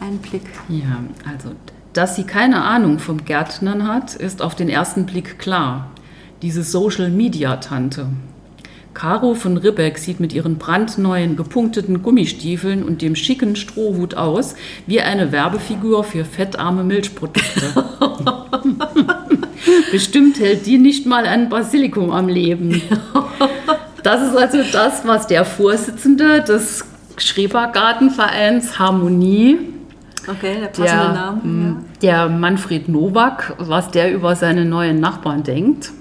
Einblick. 0.00 0.42
Ja, 0.68 1.00
also, 1.30 1.50
dass 1.92 2.16
sie 2.16 2.24
keine 2.24 2.62
Ahnung 2.62 2.98
vom 2.98 3.24
Gärtnern 3.24 3.86
hat, 3.86 4.14
ist 4.14 4.42
auf 4.42 4.54
den 4.54 4.68
ersten 4.68 5.06
Blick 5.06 5.38
klar. 5.38 5.90
Diese 6.42 6.62
Social-Media-Tante. 6.62 8.06
Caro 8.94 9.34
von 9.34 9.56
Ribbeck 9.56 9.98
sieht 9.98 10.20
mit 10.20 10.32
ihren 10.32 10.58
brandneuen 10.58 11.36
gepunkteten 11.36 12.02
Gummistiefeln 12.02 12.82
und 12.82 13.02
dem 13.02 13.14
schicken 13.14 13.54
Strohhut 13.54 14.14
aus 14.14 14.56
wie 14.86 15.00
eine 15.00 15.32
Werbefigur 15.32 16.02
für 16.02 16.24
fettarme 16.24 16.82
Milchprodukte. 16.82 17.84
Bestimmt 19.92 20.40
hält 20.40 20.66
die 20.66 20.78
nicht 20.78 21.06
mal 21.06 21.24
ein 21.24 21.48
Basilikum 21.48 22.10
am 22.10 22.28
Leben. 22.28 22.82
Das 24.02 24.22
ist 24.22 24.36
also 24.36 24.58
das, 24.72 25.06
was 25.06 25.26
der 25.26 25.44
Vorsitzende 25.44 26.42
des 26.42 26.84
Schrebergartenvereins 27.16 28.78
Harmonie 28.78 29.58
Okay, 30.30 30.60
der 30.60 30.66
passende 30.68 30.86
der, 30.86 31.12
Name. 31.12 31.40
mh, 31.42 31.76
der 32.02 32.28
Manfred 32.28 32.88
Nowak, 32.88 33.54
was 33.58 33.90
der 33.90 34.12
über 34.12 34.36
seine 34.36 34.64
neuen 34.64 35.00
Nachbarn 35.00 35.42
denkt. 35.42 35.92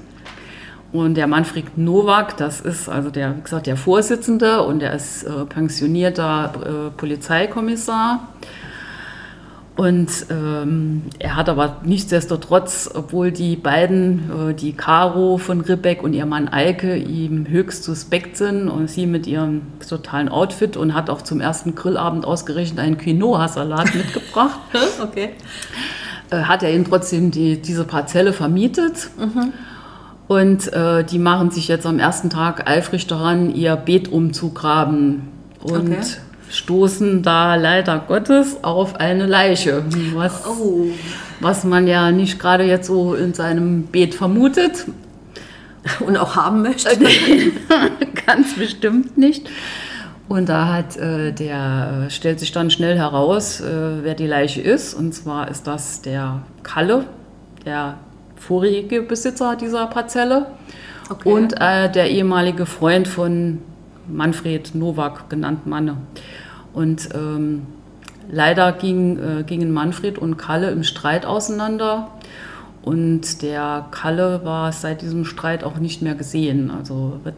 Und 0.91 1.15
der 1.15 1.27
Manfred 1.27 1.77
Nowak, 1.77 2.38
das 2.38 2.62
ist 2.62 2.89
also 2.89 3.09
der, 3.12 3.38
wie 3.38 3.41
gesagt, 3.41 3.67
der 3.67 3.77
Vorsitzende 3.77 4.63
und 4.63 4.81
er 4.81 4.93
ist 4.93 5.24
äh, 5.24 5.45
pensionierter 5.45 6.51
äh, 6.55 6.89
Polizeikommissar. 6.98 8.27
Und 9.79 10.25
ähm, 10.29 11.03
er 11.19 11.38
hat 11.38 11.48
aber 11.48 11.77
nichtsdestotrotz, 11.86 12.89
obwohl 12.93 13.31
die 13.31 13.55
beiden, 13.55 14.50
äh, 14.50 14.53
die 14.53 14.74
Caro 14.74 15.38
von 15.38 15.62
Ribbeck 15.62 16.03
und 16.03 16.12
ihr 16.12 16.25
Mann 16.25 16.50
Eike, 16.50 16.98
ihm 16.98 17.48
höchst 17.48 17.86
suspekt 17.86 18.36
sind 18.36 18.67
und 18.67 18.89
sie 18.89 19.05
mit 19.05 19.25
ihrem 19.25 19.62
totalen 19.88 20.27
Outfit 20.27 20.75
und 20.75 20.93
hat 20.93 21.09
auch 21.09 21.21
zum 21.21 21.39
ersten 21.39 21.75
Grillabend 21.75 22.25
ausgerechnet 22.25 22.79
einen 22.79 22.98
Quinoa-Salat 22.98 23.95
mitgebracht. 23.95 24.59
Okay. 25.01 25.29
äh, 26.29 26.41
hat 26.41 26.62
er 26.62 26.74
ihnen 26.74 26.83
trotzdem 26.83 27.31
die, 27.31 27.62
diese 27.62 27.86
Parzelle 27.86 28.33
vermietet. 28.33 29.09
Und 30.27 30.74
äh, 30.74 31.05
die 31.05 31.19
machen 31.19 31.51
sich 31.51 31.69
jetzt 31.69 31.86
am 31.86 32.00
ersten 32.00 32.29
Tag 32.29 32.69
eifrig 32.69 33.07
daran, 33.07 33.55
ihr 33.55 33.77
Beet 33.77 34.12
umzugraben. 34.12 35.29
Und 35.62 35.93
Okay. 35.93 36.01
Stoßen 36.50 37.22
da 37.24 37.56
leider 37.56 38.00
Gottes 38.08 38.63
auf 38.63 38.96
eine 38.96 39.25
Leiche, 39.25 39.84
was, 40.13 40.46
Oh, 40.48 40.88
was 41.39 41.63
man 41.63 41.88
ja 41.88 42.12
nicht 42.12 42.39
gerade 42.39 42.63
jetzt 42.63 42.88
so 42.88 43.13
in 43.13 43.34
seinem 43.34 43.84
Beet 43.84 44.15
vermutet. 44.15 44.86
und 46.01 46.18
auch 46.18 46.36
haben 46.36 46.62
möchte. 46.62 46.89
Ganz 48.25 48.56
bestimmt 48.56 49.18
nicht. 49.18 49.50
Und 50.27 50.48
da 50.50 50.74
hat 50.74 50.98
äh, 50.98 51.32
der 51.32 52.06
stellt 52.10 52.39
sich 52.39 52.51
dann 52.51 52.70
schnell 52.70 52.98
heraus, 52.98 53.62
äh, 53.62 54.03
wer 54.03 54.13
die 54.13 54.27
Leiche 54.27 54.62
ist. 54.62 54.94
Und 54.94 55.13
zwar 55.13 55.50
ist 55.50 55.65
das 55.65 56.01
der 56.01 56.44
Kalle, 56.62 57.06
der 57.65 57.98
vorige 58.36 59.01
Besitzer 59.01 59.56
dieser 59.56 59.88
Parzelle. 59.88 60.48
Okay. 61.10 61.32
Und 61.32 61.53
äh, 61.60 61.91
der 61.91 62.12
ehemalige 62.12 62.68
Freund 62.68 63.08
von 63.08 63.60
Manfred 64.11 64.75
Nowak, 64.75 65.29
genannt 65.29 65.67
Manne. 65.67 65.97
Und 66.73 67.09
ähm, 67.13 67.63
leider 68.29 68.71
ging, 68.73 69.17
äh, 69.17 69.43
gingen 69.43 69.71
Manfred 69.71 70.17
und 70.17 70.37
Kalle 70.37 70.71
im 70.71 70.83
Streit 70.83 71.25
auseinander. 71.25 72.09
Und 72.81 73.41
der 73.41 73.87
Kalle 73.91 74.41
war 74.43 74.71
seit 74.71 75.01
diesem 75.01 75.25
Streit 75.25 75.63
auch 75.63 75.77
nicht 75.77 76.01
mehr 76.01 76.15
gesehen. 76.15 76.71
Also 76.71 77.19
wird 77.23 77.35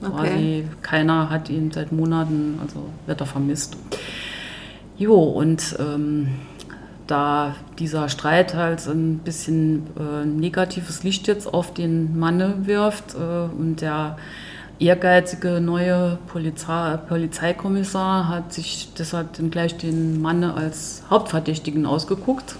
quasi 0.00 0.26
Okay. 0.26 0.64
keiner 0.82 1.30
hat 1.30 1.48
ihn 1.48 1.70
seit 1.72 1.92
Monaten, 1.92 2.58
also 2.62 2.84
wird 3.06 3.20
er 3.20 3.26
vermisst. 3.26 3.76
Jo, 4.98 5.22
und 5.22 5.76
ähm, 5.78 6.28
da 7.06 7.54
dieser 7.78 8.08
Streit 8.08 8.54
halt 8.54 8.86
ein 8.86 9.18
bisschen 9.18 9.86
äh, 9.98 10.26
negatives 10.26 11.02
Licht 11.02 11.28
jetzt 11.28 11.52
auf 11.52 11.72
den 11.72 12.18
Mann 12.18 12.66
wirft 12.66 13.14
äh, 13.14 13.18
und 13.18 13.80
der 13.80 14.16
ehrgeizige 14.78 15.60
neue 15.60 16.18
Polizei, 16.26 16.96
Polizeikommissar 17.08 18.28
hat 18.28 18.52
sich 18.52 18.90
deshalb 18.98 19.34
dann 19.34 19.50
gleich 19.50 19.76
den 19.76 20.20
Mann 20.20 20.44
als 20.44 21.02
Hauptverdächtigen 21.08 21.86
ausgeguckt, 21.86 22.56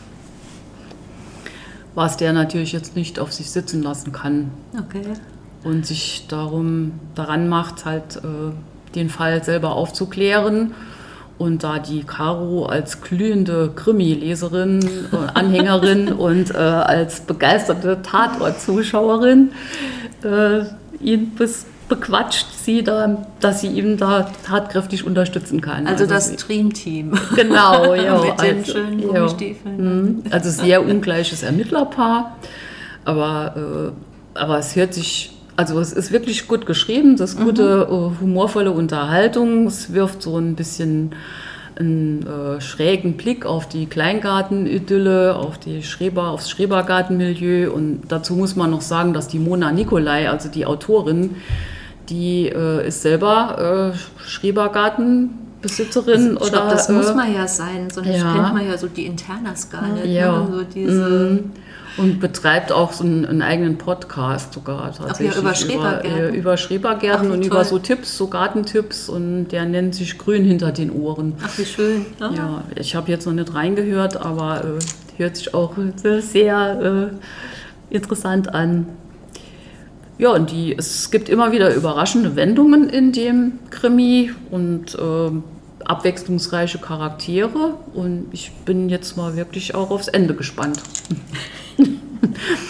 was 1.94 2.16
der 2.16 2.32
natürlich 2.32 2.72
jetzt 2.72 2.96
nicht 2.96 3.18
auf 3.18 3.32
sich 3.32 3.50
sitzen 3.50 3.82
lassen 3.82 4.12
kann. 4.12 4.50
Okay. 4.78 5.02
Und 5.64 5.84
sich 5.84 6.26
darum 6.28 6.92
daran 7.14 7.48
macht, 7.48 7.84
halt 7.84 8.16
äh, 8.16 8.52
den 8.94 9.10
Fall 9.10 9.42
selber 9.44 9.72
aufzuklären. 9.72 10.74
Und 11.38 11.64
da 11.64 11.78
die 11.78 12.02
Caro 12.02 12.64
als 12.64 13.02
glühende 13.02 13.70
Krimi-Leserin, 13.74 14.80
äh, 15.12 15.16
Anhängerin 15.34 16.12
und 16.12 16.54
äh, 16.54 16.56
als 16.56 17.20
begeisterte 17.20 18.00
Tatort-Zuschauerin 18.00 19.50
äh, 20.22 20.60
ihn 21.00 21.30
bis 21.30 21.66
bequatscht 21.88 22.46
sie 22.64 22.82
da, 22.82 23.26
dass 23.40 23.60
sie 23.60 23.68
ihm 23.68 23.96
da 23.96 24.30
tatkräftig 24.44 25.06
unterstützen 25.06 25.60
kann. 25.60 25.86
Also, 25.86 26.06
das 26.06 26.34
Dreamteam. 26.36 27.12
Genau, 27.36 27.94
ja. 27.94 28.18
Mit 28.18 28.40
den 28.40 28.58
also, 28.58 28.72
schönen. 28.72 29.02
Gummistiefeln. 29.02 29.76
Mhm. 29.76 30.22
Also 30.30 30.50
sehr 30.50 30.84
ungleiches 30.84 31.42
Ermittlerpaar, 31.42 32.36
aber, 33.04 33.94
äh, 34.34 34.38
aber 34.38 34.58
es 34.58 34.74
hört 34.74 34.94
sich, 34.94 35.32
also 35.56 35.78
es 35.80 35.92
ist 35.92 36.12
wirklich 36.12 36.48
gut 36.48 36.66
geschrieben, 36.66 37.16
das 37.16 37.34
ist 37.34 37.40
gute, 37.40 37.86
äh, 37.88 38.20
humorvolle 38.20 38.72
Unterhaltung, 38.72 39.66
es 39.66 39.92
wirft 39.92 40.22
so 40.22 40.38
ein 40.38 40.54
bisschen 40.54 41.14
einen 41.78 42.26
äh, 42.26 42.60
schrägen 42.60 43.16
Blick 43.16 43.44
auf 43.44 43.68
die 43.68 43.86
Kleingartenidylle, 43.86 45.36
auf 45.36 45.58
die 45.58 45.82
Schreber, 45.82 46.30
aufs 46.30 46.50
Schrebergartenmilieu 46.50 47.70
und 47.70 48.02
dazu 48.08 48.34
muss 48.34 48.56
man 48.56 48.70
noch 48.70 48.80
sagen, 48.80 49.12
dass 49.12 49.28
die 49.28 49.38
Mona 49.38 49.72
Nicolai, 49.72 50.30
also 50.30 50.48
die 50.48 50.64
Autorin, 50.64 51.36
die 52.08 52.48
äh, 52.48 52.88
ist 52.88 53.02
selber 53.02 53.92
äh, 53.94 53.98
Schrebergartenbesitzerin 54.22 56.34
Ich 56.34 56.40
oder 56.40 56.50
glaube, 56.50 56.70
das 56.70 56.88
äh, 56.88 56.92
muss 56.92 57.14
man 57.14 57.32
ja 57.32 57.46
sein, 57.46 57.88
sonst 57.90 58.08
ja. 58.08 58.32
kennt 58.32 58.54
man 58.54 58.66
ja 58.66 58.76
so 58.78 58.88
die 58.88 59.06
Internas 59.06 59.70
gar 59.70 59.86
nicht. 59.88 60.06
Ja. 60.06 60.40
Ne? 60.40 60.48
So 60.52 60.62
diese, 60.62 61.44
und 61.96 62.20
betreibt 62.20 62.72
auch 62.72 62.92
so 62.92 63.04
einen, 63.04 63.24
einen 63.24 63.42
eigenen 63.42 63.78
Podcast 63.78 64.52
sogar 64.52 64.92
tatsächlich. 64.92 65.36
über 65.36 65.54
Schrebergärten? 65.54 66.10
Über, 66.10 66.34
äh, 66.34 66.36
über 66.36 66.56
Schrebergärten 66.56 67.28
Ach, 67.28 67.34
und 67.34 67.40
toll. 67.40 67.46
über 67.46 67.64
so 67.64 67.78
Tipps, 67.78 68.16
so 68.16 68.28
Gartentipps 68.28 69.08
und 69.08 69.48
der 69.48 69.64
nennt 69.64 69.94
sich 69.94 70.18
Grün 70.18 70.44
hinter 70.44 70.72
den 70.72 70.90
Ohren. 70.90 71.34
Ach, 71.42 71.58
wie 71.58 71.64
schön. 71.64 72.06
Ne? 72.20 72.32
Ja, 72.36 72.64
ich 72.74 72.94
habe 72.94 73.10
jetzt 73.10 73.26
noch 73.26 73.32
nicht 73.32 73.54
reingehört, 73.54 74.16
aber 74.16 74.64
äh, 74.64 75.22
hört 75.22 75.36
sich 75.36 75.54
auch 75.54 75.74
sehr 76.20 77.10
äh, 77.90 77.94
interessant 77.94 78.54
an. 78.54 78.86
Ja, 80.18 80.30
und 80.32 80.50
die, 80.50 80.74
es 80.76 81.10
gibt 81.10 81.28
immer 81.28 81.52
wieder 81.52 81.74
überraschende 81.74 82.36
Wendungen 82.36 82.88
in 82.88 83.12
dem 83.12 83.58
Krimi 83.70 84.32
und 84.50 84.96
ähm, 84.98 85.44
abwechslungsreiche 85.84 86.78
Charaktere. 86.78 87.74
Und 87.92 88.28
ich 88.32 88.52
bin 88.64 88.88
jetzt 88.88 89.16
mal 89.16 89.36
wirklich 89.36 89.74
auch 89.74 89.90
aufs 89.90 90.08
Ende 90.08 90.34
gespannt. 90.34 90.80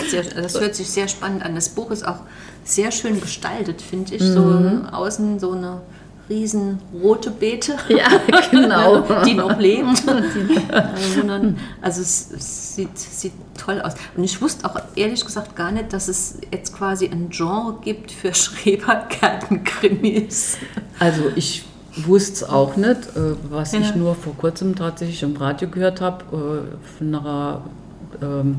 Sehr, 0.08 0.22
das 0.22 0.60
hört 0.60 0.74
sich 0.74 0.88
sehr 0.88 1.08
spannend 1.08 1.44
an. 1.44 1.54
Das 1.54 1.68
Buch 1.70 1.90
ist 1.90 2.06
auch 2.06 2.20
sehr 2.64 2.90
schön 2.90 3.20
gestaltet, 3.20 3.80
finde 3.82 4.14
ich. 4.16 4.22
So 4.22 4.40
Mhm. 4.40 4.86
außen 4.86 5.38
so 5.38 5.52
eine 5.52 5.80
riesen 6.28 6.78
rote 7.02 7.30
Beete, 7.30 7.76
Ja, 7.88 8.08
genau. 8.50 9.00
die 9.24 9.32
noch 9.34 9.58
lebt. 9.58 10.02
Also 10.68 11.20
wundern- 11.20 11.56
Also 11.80 12.02
es, 12.02 12.30
es 12.36 12.74
sieht, 12.76 12.98
sieht 12.98 13.32
toll 13.56 13.80
aus. 13.80 13.94
Und 14.16 14.24
ich 14.24 14.40
wusste 14.42 14.68
auch 14.68 14.76
ehrlich 14.96 15.24
gesagt 15.24 15.54
gar 15.56 15.70
nicht, 15.72 15.92
dass 15.92 16.08
es 16.08 16.38
jetzt 16.52 16.76
quasi 16.76 17.06
ein 17.06 17.30
Genre 17.30 17.78
gibt 17.82 18.10
für 18.12 18.34
Schrebergärten-Krimis. 18.34 20.58
Also 20.98 21.22
ich 21.34 21.64
wusste 22.06 22.32
es 22.32 22.44
auch 22.44 22.76
nicht, 22.76 23.16
äh, 23.16 23.34
was 23.50 23.72
Ja. 23.72 23.80
ich 23.80 23.94
nur 23.94 24.14
vor 24.14 24.34
kurzem 24.36 24.74
tatsächlich 24.74 25.22
im 25.22 25.36
Radio 25.36 25.68
gehört 25.68 26.00
habe, 26.00 26.24
äh, 26.32 26.96
von 26.98 27.14
einer 27.14 27.62
ähm, 28.22 28.56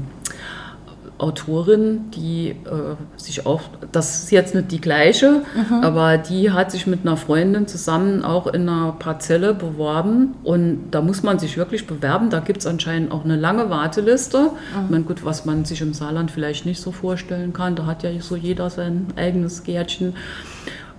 Autorin, 1.18 2.12
die 2.12 2.50
äh, 2.50 2.96
sich 3.16 3.46
auch, 3.46 3.62
das 3.92 4.24
ist 4.24 4.32
jetzt 4.32 4.54
nicht 4.54 4.72
die 4.72 4.82
gleiche, 4.82 5.42
aber 5.82 6.18
die 6.18 6.52
hat 6.52 6.72
sich 6.72 6.86
mit 6.86 7.02
einer 7.02 7.18
Freundin 7.18 7.68
zusammen 7.68 8.24
auch 8.24 8.48
in 8.48 8.70
einer 8.70 8.92
Parzelle 8.94 9.54
beworben 9.54 10.36
und 10.44 10.92
da 10.92 11.02
muss 11.02 11.24
man 11.24 11.40
sich 11.40 11.58
wirklich 11.58 11.88
bewerben. 11.88 12.30
Da 12.30 12.40
gibt 12.40 12.60
es 12.60 12.68
anscheinend 12.68 13.12
auch 13.12 13.26
eine 13.26 13.36
lange 13.36 13.70
Warteliste. 13.70 14.52
Ich 14.84 14.92
meine, 14.92 15.04
gut, 15.04 15.26
was 15.26 15.46
man 15.46 15.66
sich 15.66 15.82
im 15.82 15.94
Saarland 15.94 16.32
vielleicht 16.32 16.66
nicht 16.66 16.82
so 16.82 16.92
vorstellen 16.92 17.54
kann, 17.54 17.76
da 17.76 17.86
hat 17.86 18.04
ja 18.04 18.10
so 18.20 18.36
jeder 18.36 18.70
sein 18.70 19.08
eigenes 19.16 19.64
Gärtchen. 19.64 20.14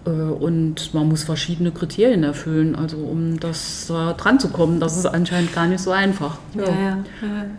Äh, 0.09 0.11
Und 0.11 0.94
man 0.94 1.09
muss 1.09 1.25
verschiedene 1.25 1.71
Kriterien 1.71 2.25
erfüllen, 2.25 2.75
also 2.75 2.97
um 2.97 3.38
das 3.38 3.87
da 3.88 4.14
dran 4.14 4.40
zu 4.40 4.49
kommen. 4.49 4.81
Das 4.81 4.97
ist 4.97 5.07
anscheinend 5.07 5.55
gar 5.55 5.66
nicht 5.66 5.81
so 5.81 5.90
einfach. 5.90 6.38
Ja, 6.55 6.62
ja. 6.62 6.73
ja. 6.73 6.99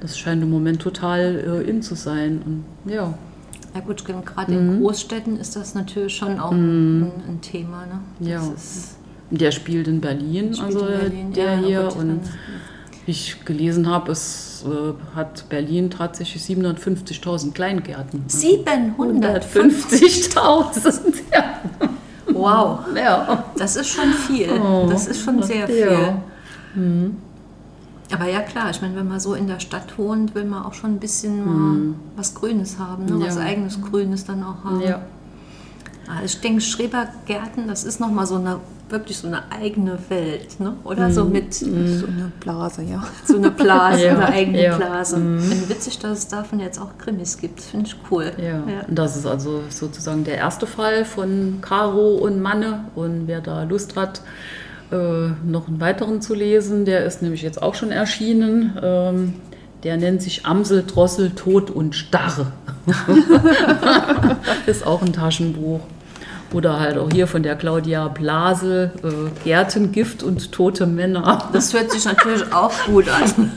Das 0.02 0.18
scheint 0.18 0.42
im 0.42 0.50
Moment 0.50 0.82
total 0.82 1.64
äh, 1.66 1.70
in 1.70 1.82
zu 1.82 1.96
sein. 1.96 2.42
Und 2.46 2.92
ja. 2.92 3.14
Ja 3.76 3.82
gut, 3.82 4.04
gerade 4.04 4.52
in 4.52 4.82
Großstädten 4.82 5.40
ist 5.40 5.56
das 5.56 5.76
natürlich 5.76 6.16
schon 6.16 6.40
auch 6.40 6.52
ein, 6.52 7.04
ein 7.04 7.40
Thema. 7.42 7.86
Ne? 7.86 8.00
Ja. 8.28 8.42
Der 9.30 9.52
spielt 9.52 9.88
in 9.88 10.02
Berlin, 10.02 10.56
spielt 10.56 10.76
also 10.76 10.88
in 10.88 11.00
Berlin. 11.00 11.34
der 11.34 11.58
hier. 11.60 11.84
gut, 11.84 11.98
Und 11.98 12.22
wie 13.06 13.12
ich 13.12 13.46
gelesen 13.46 13.88
habe, 13.88 14.12
es 14.12 14.66
äh, 14.68 14.94
hat 15.16 15.48
Berlin 15.50 15.92
tatsächlich 15.92 16.42
750.000 16.44 17.54
Kleingärten. 17.54 18.24
750. 18.28 20.36
150.000, 20.36 21.02
ja. 21.32 21.60
Wow, 22.40 22.80
ja. 22.96 23.44
das 23.58 23.76
ist 23.76 23.90
schon 23.90 24.12
viel. 24.14 24.50
Oh, 24.52 24.88
das 24.90 25.08
ist 25.08 25.22
schon 25.24 25.42
sehr 25.44 25.68
viel. 25.68 25.92
Ja. 25.92 26.22
Aber 28.12 28.26
ja 28.26 28.42
klar, 28.42 28.70
ich 28.72 28.82
meine, 28.82 28.96
wenn 28.96 29.08
man 29.08 29.20
so 29.20 29.34
in 29.36 29.48
der 29.48 29.60
Stadt 29.60 29.98
wohnt, 29.98 30.34
will 30.34 30.46
man 30.46 30.64
auch 30.64 30.74
schon 30.74 30.94
ein 30.96 31.00
bisschen 31.00 31.46
mal 31.46 31.94
was 32.16 32.34
Grünes 32.34 32.80
haben, 32.80 33.06
ne? 33.06 33.20
was 33.20 33.36
Ja. 33.36 33.42
eigenes 33.42 33.80
Grünes 33.82 34.26
dann 34.26 34.44
auch 34.44 34.64
haben. 34.64 34.82
ja. 34.82 35.02
Also 36.10 36.26
ich 36.26 36.42
denke, 36.42 36.62
Schrebergärten, 36.62 37.68
das 37.68 37.84
ist 37.84 38.00
nochmal 38.00 38.26
so 38.26 38.36
eine, 38.36 38.60
wirklich 38.90 39.18
so 39.18 39.28
eine 39.28 39.52
eigene 39.52 40.00
Welt, 40.10 40.60
ne? 40.60 40.74
oder? 40.84 41.12
So 41.12 41.26
mit 41.26 41.54
So 41.54 41.66
eine 41.66 42.32
Blase, 42.40 42.82
ja. 42.90 43.04
so 43.24 43.38
eine 43.38 43.52
Blase, 43.52 44.06
Ja, 44.06 44.16
eine 44.16 44.28
eigene 44.28 44.64
ja. 44.64 44.76
Blase. 44.78 45.18
Und 45.18 45.70
witzig, 45.70 46.00
dass 46.00 46.18
es 46.18 46.28
davon 46.28 46.60
jetzt 46.60 46.82
auch 46.82 46.98
Krimis 46.98 47.38
gibt, 47.38 47.60
das 47.60 47.68
finde 47.68 47.86
ich 47.86 47.96
cool. 48.10 48.32
Ja. 48.38 48.64
und 48.88 48.96
das 48.96 49.16
ist 49.16 49.28
also 49.28 49.62
sozusagen 49.70 50.24
der 50.24 50.38
erste 50.38 50.66
Fall 50.66 51.06
von 51.06 51.60
Caro 51.62 52.16
und 52.16 52.42
Manne. 52.42 52.86
Und 52.96 53.28
wer 53.28 53.42
da 53.42 53.64
Lust 53.64 53.96
hat, 53.96 54.22
äh, 54.92 54.96
noch 55.46 55.68
einen 55.68 55.80
weiteren 55.80 56.22
zu 56.22 56.34
lesen, 56.34 56.86
der 56.86 57.06
ist 57.06 57.22
nämlich 57.22 57.44
jetzt 57.44 57.62
auch 57.62 57.76
schon 57.76 57.92
erschienen. 57.92 58.76
Ähm, 58.82 59.34
der 59.84 59.98
nennt 59.98 60.22
sich 60.22 60.46
Amsel, 60.46 60.84
Drossel, 60.86 61.30
Tod 61.30 61.70
und 61.70 61.96
Starre. 61.96 62.48
ist 64.66 64.86
auch 64.86 65.02
ein 65.02 65.14
Taschenbuch. 65.14 65.82
Oder 66.52 66.80
halt 66.80 66.98
auch 66.98 67.10
hier 67.12 67.28
von 67.28 67.44
der 67.44 67.56
Claudia 67.56 68.08
Blasel, 68.08 68.92
äh, 69.04 69.44
Gärtengift 69.44 70.24
und 70.24 70.52
tote 70.52 70.88
Männer. 70.88 71.50
Das 71.54 71.74
hört 71.74 71.92
sich 71.92 72.06
natürlich 72.06 72.52
auch 72.52 72.74
gut 72.86 73.06
an. 73.08 73.52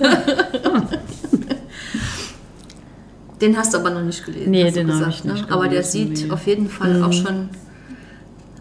Den 3.43 3.57
hast 3.57 3.75
du 3.75 3.79
aber 3.79 3.91
noch 3.91 4.03
nicht 4.03 4.25
gelesen. 4.25 4.51
Nee, 4.53 4.65
hast 4.65 4.77
du 4.77 4.81
den 4.81 4.89
hab 4.89 4.99
gesagt, 4.99 5.15
ich 5.17 5.25
nicht 5.25 5.49
Ne? 5.49 5.53
Aber 5.53 5.69
der 5.69 5.83
sieht 5.83 6.27
nee. 6.27 6.31
auf 6.31 6.47
jeden 6.47 6.69
Fall 6.69 7.03
auch 7.03 7.13
schon. 7.13 7.49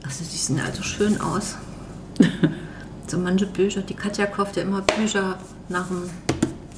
Also 0.04 0.24
die 0.24 0.38
sehen 0.38 0.60
also 0.66 0.82
schön 0.82 1.22
aus. 1.22 1.58
so 3.08 3.20
manche 3.20 3.46
Bücher. 3.46 3.82
Die 3.82 3.94
Katja 3.94 4.26
kauft 4.26 4.58
ja 4.58 4.64
immer 4.64 4.82
Bücher 4.82 5.38
nach 5.70 5.88
dem, 5.88 6.10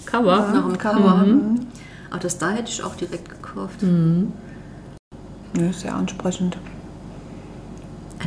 Cover. 0.06 0.52
nach 0.54 0.66
dem 0.66 0.78
Cover. 0.78 1.26
Aber 2.10 2.20
das 2.20 2.38
da 2.38 2.50
hätte 2.52 2.70
ich 2.70 2.84
auch 2.84 2.96
direkt 2.96 3.30
gekauft. 3.30 3.82
Ja, 5.58 5.72
sehr 5.72 5.96
ansprechend. 5.96 6.58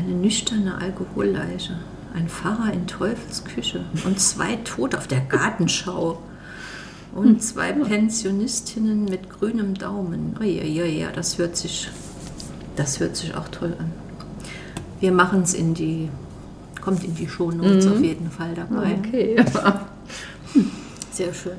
Eine 0.07 0.14
nüchterne 0.14 0.79
Alkoholleiche, 0.79 1.73
ein 2.14 2.29
Pfarrer 2.29 2.73
in 2.73 2.87
Teufels 2.87 3.42
Küche 3.45 3.85
und 4.05 4.21
zwei 4.21 4.55
Tote 4.57 4.99
auf 4.99 5.09
der 5.09 5.19
Gartenschau. 5.21 6.23
Und 7.12 7.42
zwei 7.42 7.73
Pensionistinnen 7.73 9.07
mit 9.07 9.29
grünem 9.31 9.75
Daumen. 9.75 10.37
Uiuiui, 10.38 11.01
ja, 11.01 11.11
das 11.11 11.38
hört 11.38 11.57
sich, 11.57 11.88
das 12.77 13.01
hört 13.01 13.16
sich 13.16 13.35
auch 13.35 13.49
toll 13.49 13.75
an. 13.79 13.90
Wir 15.01 15.11
machen 15.11 15.42
es 15.42 15.55
in 15.55 15.75
die, 15.75 16.09
kommt 16.81 17.03
in 17.03 17.16
die 17.16 17.27
Shownotes 17.27 17.88
auf 17.88 18.01
jeden 18.01 18.31
Fall 18.31 18.55
dabei. 18.55 18.99
Okay. 19.05 19.45
Sehr 21.11 21.35
schön. 21.35 21.59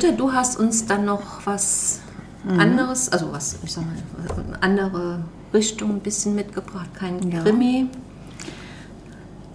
Jutta, 0.00 0.16
du 0.16 0.32
hast 0.32 0.56
uns 0.60 0.86
dann 0.86 1.04
noch 1.04 1.44
was 1.44 2.00
mhm. 2.44 2.60
anderes, 2.60 3.10
also 3.10 3.32
was, 3.32 3.58
ich 3.64 3.72
sag 3.72 3.84
mal, 3.84 3.96
andere 4.60 5.24
Richtung 5.52 5.90
ein 5.90 6.00
bisschen 6.00 6.36
mitgebracht, 6.36 6.88
kein 6.94 7.18
ja. 7.30 7.42
Krimi. 7.42 7.88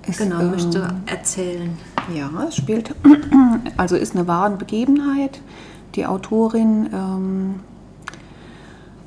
Es, 0.05 0.17
genau, 0.17 0.41
ähm, 0.41 0.51
möchte 0.51 0.93
erzählen. 1.05 1.77
Ja, 2.13 2.29
es 2.45 2.57
spielt, 2.57 2.93
also 3.77 3.95
ist 3.95 4.15
eine 4.15 4.27
wahre 4.27 4.57
Begebenheit. 4.57 5.39
Die 5.95 6.05
Autorin 6.05 6.89
ähm, 6.91 7.59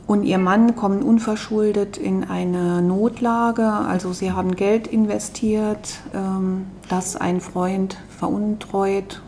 und 0.07 0.22
ihr 0.22 0.38
Mann 0.38 0.75
kommen 0.75 1.03
unverschuldet 1.03 1.99
in 1.99 2.25
eine 2.25 2.81
Notlage. 2.81 3.68
Also 3.68 4.14
sie 4.14 4.33
haben 4.33 4.57
Geld 4.57 4.87
investiert, 4.87 5.99
ähm, 6.14 6.64
das 6.88 7.14
ein 7.14 7.42
Freund 7.42 7.99
veruntreut 8.09 9.20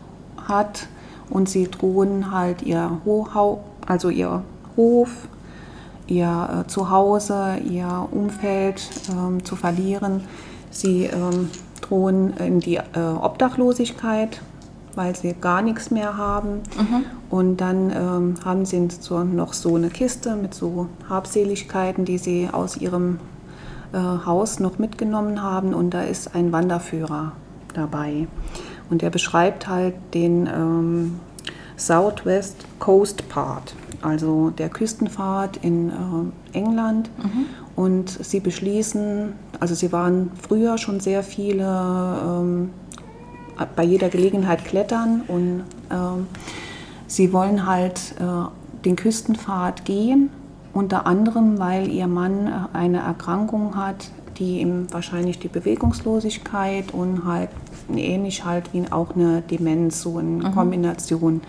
hat 0.47 0.87
und 1.29 1.49
sie 1.49 1.69
drohen 1.69 2.31
halt 2.31 2.61
ihr 2.61 3.01
Hochhau, 3.05 3.63
also 3.85 4.09
ihr 4.09 4.43
Hof, 4.75 5.09
ihr 6.07 6.63
äh, 6.65 6.67
Zuhause, 6.67 7.57
ihr 7.69 8.07
Umfeld 8.11 8.81
ähm, 9.11 9.43
zu 9.43 9.55
verlieren. 9.55 10.21
Sie 10.71 11.05
ähm, 11.05 11.49
drohen 11.81 12.35
in 12.37 12.59
die 12.59 12.75
äh, 12.75 12.81
Obdachlosigkeit 13.21 14.41
weil 14.95 15.15
sie 15.15 15.33
gar 15.33 15.61
nichts 15.61 15.91
mehr 15.91 16.17
haben. 16.17 16.61
Mhm. 16.77 17.05
Und 17.29 17.57
dann 17.57 17.89
ähm, 17.91 18.35
haben 18.43 18.65
sie 18.65 18.87
so, 18.99 19.23
noch 19.23 19.53
so 19.53 19.75
eine 19.75 19.89
Kiste 19.89 20.35
mit 20.35 20.53
so 20.53 20.87
Habseligkeiten, 21.07 22.03
die 22.03 22.17
sie 22.17 22.49
aus 22.51 22.75
ihrem 22.75 23.19
äh, 23.93 23.97
Haus 23.97 24.59
noch 24.59 24.77
mitgenommen 24.77 25.41
haben. 25.41 25.73
Und 25.73 25.91
da 25.93 26.01
ist 26.01 26.35
ein 26.35 26.51
Wanderführer 26.51 27.31
dabei. 27.73 28.27
Und 28.89 29.01
der 29.01 29.09
beschreibt 29.09 29.67
halt 29.67 29.95
den 30.13 30.47
ähm, 30.47 31.19
Southwest 31.77 32.65
Coast 32.79 33.29
Part, 33.29 33.75
also 34.01 34.49
der 34.49 34.69
Küstenfahrt 34.69 35.57
in 35.57 35.89
äh, 35.89 36.57
England. 36.57 37.09
Mhm. 37.17 37.45
Und 37.75 38.09
sie 38.09 38.39
beschließen, 38.39 39.33
also 39.59 39.73
sie 39.75 39.91
waren 39.91 40.31
früher 40.41 40.77
schon 40.77 40.99
sehr 40.99 41.23
viele 41.23 41.63
ähm, 41.63 42.71
bei 43.75 43.83
jeder 43.83 44.09
Gelegenheit 44.09 44.65
klettern 44.65 45.21
und 45.27 45.63
äh, 45.89 45.95
sie 47.07 47.31
wollen 47.33 47.65
halt 47.65 48.15
äh, 48.19 48.83
den 48.85 48.95
Küstenpfad 48.95 49.85
gehen, 49.85 50.29
unter 50.73 51.05
anderem, 51.05 51.59
weil 51.59 51.89
ihr 51.89 52.07
Mann 52.07 52.47
äh, 52.47 52.77
eine 52.77 52.99
Erkrankung 52.99 53.75
hat, 53.75 54.11
die 54.37 54.59
ihm 54.61 54.91
wahrscheinlich 54.91 55.39
die 55.39 55.49
Bewegungslosigkeit 55.49 56.93
und 56.93 57.25
halt 57.25 57.49
ähnlich 57.97 58.45
halt 58.45 58.73
wie 58.73 58.83
auch 58.91 59.15
eine 59.15 59.41
Demenz, 59.41 60.01
so 60.01 60.19
in 60.19 60.37
mhm. 60.37 60.51
Kombination. 60.51 61.41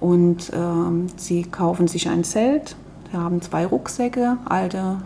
Und 0.00 0.52
ähm, 0.54 1.06
sie 1.16 1.44
kaufen 1.44 1.88
sich 1.88 2.08
ein 2.08 2.24
Zelt, 2.24 2.76
sie 3.10 3.16
haben 3.16 3.40
zwei 3.40 3.64
Rucksäcke, 3.64 4.36
alte 4.44 4.98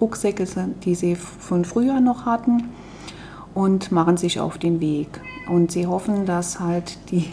Rucksäcke, 0.00 0.46
die 0.84 0.94
sie 0.94 1.16
von 1.16 1.64
früher 1.64 2.00
noch 2.00 2.26
hatten 2.26 2.64
und 3.54 3.92
machen 3.92 4.16
sich 4.16 4.40
auf 4.40 4.58
den 4.58 4.80
Weg. 4.80 5.20
Und 5.48 5.70
sie 5.70 5.86
hoffen, 5.86 6.26
dass 6.26 6.60
halt 6.60 6.98
die, 7.10 7.32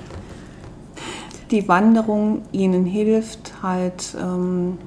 die 1.50 1.68
Wanderung 1.68 2.44
ihnen 2.52 2.86
hilft, 2.86 3.54
halt 3.62 4.16
ähm, 4.22 4.78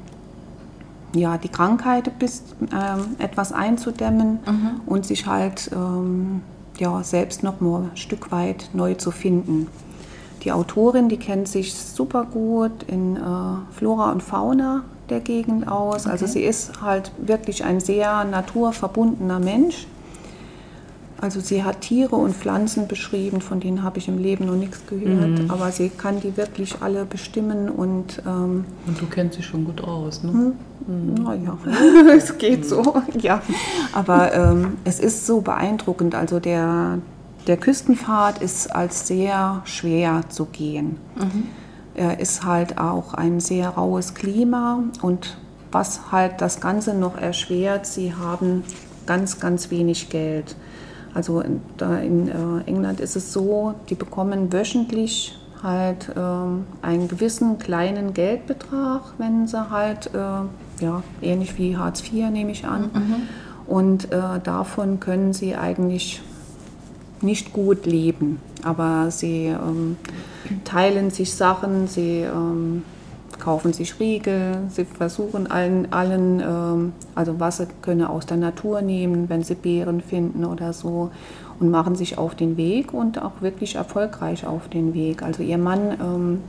ja, 1.15 1.39
die 1.39 1.49
Krankheit 1.49 2.19
bis, 2.19 2.43
ähm, 2.73 3.17
etwas 3.19 3.53
einzudämmen 3.53 4.41
mhm. 4.47 4.81
und 4.87 5.07
sich 5.07 5.27
halt 5.27 5.71
ähm, 5.73 6.43
ja, 6.79 7.03
selbst 7.03 7.43
noch 7.43 7.61
mal 7.61 7.91
ein 7.91 7.97
Stück 7.97 8.33
weit 8.33 8.71
neu 8.73 8.95
zu 8.95 9.11
finden. 9.11 9.69
Die 10.43 10.53
Autorin, 10.53 11.09
die 11.09 11.17
kennt 11.17 11.49
sich 11.49 11.75
super 11.75 12.25
gut 12.25 12.83
in 12.87 13.17
äh, 13.17 13.21
Flora 13.73 14.13
und 14.13 14.23
Fauna 14.23 14.85
der 15.09 15.21
Gegend 15.21 15.69
aus. 15.69 16.07
Also 16.07 16.09
okay. 16.09 16.13
Also 16.13 16.27
sie 16.27 16.43
ist 16.45 16.83
halt 16.83 17.13
wirklich 17.19 17.65
ein 17.65 17.81
sehr 17.81 18.25
naturverbundener 18.25 19.39
Mensch. 19.39 19.87
Also 21.25 21.41
sie 21.41 21.65
hat 21.65 21.81
Tiere 21.81 22.17
und 22.17 22.37
Pflanzen 22.37 22.87
beschrieben, 22.87 23.41
von 23.41 23.59
denen 23.59 23.83
habe 23.83 23.97
ich 23.97 24.09
im 24.09 24.19
Leben 24.19 24.45
noch 24.45 24.57
nichts 24.57 24.83
gehört, 24.87 25.39
mhm. 25.41 25.51
aber 25.51 25.73
sie 25.73 25.89
kann 25.89 26.21
die 26.21 26.37
wirklich 26.37 26.83
alle 26.83 27.07
bestimmen 27.07 27.71
und... 27.71 28.21
Ähm, 28.27 28.67
und 28.87 29.01
du 29.01 29.07
kennst 29.07 29.37
sie 29.37 29.43
schon 29.43 29.65
gut 29.65 29.83
aus, 29.83 30.23
ne? 30.23 30.33
Hm? 30.33 30.53
Mhm. 30.87 31.15
Naja, 31.15 31.57
es 32.15 32.37
geht 32.37 32.67
so, 32.67 32.97
ja. 33.19 33.41
Aber 33.95 34.35
ähm, 34.35 34.77
es 34.85 35.01
ist 35.01 35.25
so 35.25 35.41
beeindruckend, 35.41 36.15
also 36.15 36.41
der, 36.41 36.99
der 37.47 37.57
Küstenpfad 37.57 38.43
ist 38.43 38.77
als 38.77 39.09
sehr 39.09 39.63
schwer 39.65 40.25
zu 40.29 40.45
gehen. 40.45 40.99
Mhm. 41.17 41.47
Er 41.95 42.21
ist 42.21 42.45
halt 42.45 42.77
auch 42.77 43.15
ein 43.15 43.41
sehr 43.41 43.71
raues 43.71 44.13
Klima 44.13 44.81
und 45.01 45.39
was 45.73 46.13
halt 46.13 46.43
das 46.43 46.61
Ganze 46.61 46.93
noch 46.93 47.17
erschwert, 47.17 47.87
sie 47.87 48.13
haben 48.13 48.63
ganz, 49.07 49.41
ganz 49.41 49.71
wenig 49.71 50.11
Geld. 50.11 50.55
Also 51.15 51.41
in, 51.41 51.63
da 51.77 51.99
in 51.99 52.29
äh, 52.29 52.33
England 52.67 53.01
ist 53.01 53.17
es 53.17 53.33
so, 53.33 53.75
die 53.89 53.95
bekommen 53.95 54.53
wöchentlich 54.53 55.39
halt 55.63 56.11
ähm, 56.17 56.67
einen 56.83 57.09
gewissen 57.09 57.59
kleinen 57.59 58.13
Geldbetrag, 58.13 59.03
wenn 59.17 59.47
sie 59.47 59.71
halt, 59.71 60.11
äh, 60.13 60.85
ja, 60.85 61.03
ähnlich 61.23 61.57
wie 61.57 61.77
Hartz 61.77 62.03
IV 62.03 62.31
nehme 62.31 62.51
ich 62.51 62.67
an. 62.67 62.91
Mhm. 62.93 63.15
Und 63.67 64.13
äh, 64.13 64.41
davon 64.43 65.01
können 65.01 65.33
sie 65.33 65.57
eigentlich 65.57 66.21
nicht 67.23 67.53
gut 67.53 67.87
leben. 67.87 68.41
Aber 68.63 69.11
sie 69.11 69.47
ähm, 69.47 69.97
teilen 70.65 71.11
sich 71.11 71.35
Sachen, 71.35 71.87
sie 71.87 72.21
ähm, 72.21 72.83
kaufen 73.45 73.75
sich 73.75 74.01
Riegel, 74.01 74.57
sie 74.69 74.87
versuchen 74.87 75.51
allen, 75.51 75.93
allen 75.93 76.41
ähm, 76.41 76.93
also 77.15 77.39
was 77.39 77.59
sie 77.59 77.67
können 77.83 78.07
aus 78.07 78.25
der 78.25 78.39
Natur 78.39 78.81
nehmen, 78.81 79.29
wenn 79.29 79.43
sie 79.43 79.55
Beeren 79.55 80.01
finden 80.01 80.47
oder 80.47 80.73
so 80.73 81.11
und 81.61 81.71
machen 81.71 81.95
sich 81.95 82.17
auf 82.17 82.35
den 82.35 82.57
Weg 82.57 82.95
und 82.95 83.21
auch 83.21 83.43
wirklich 83.43 83.75
erfolgreich 83.75 84.47
auf 84.47 84.69
den 84.69 84.95
Weg. 84.95 85.23
Also 85.23 85.43
ihr 85.43 85.59
Mann 85.59 85.91
ähm, 86.01 86.41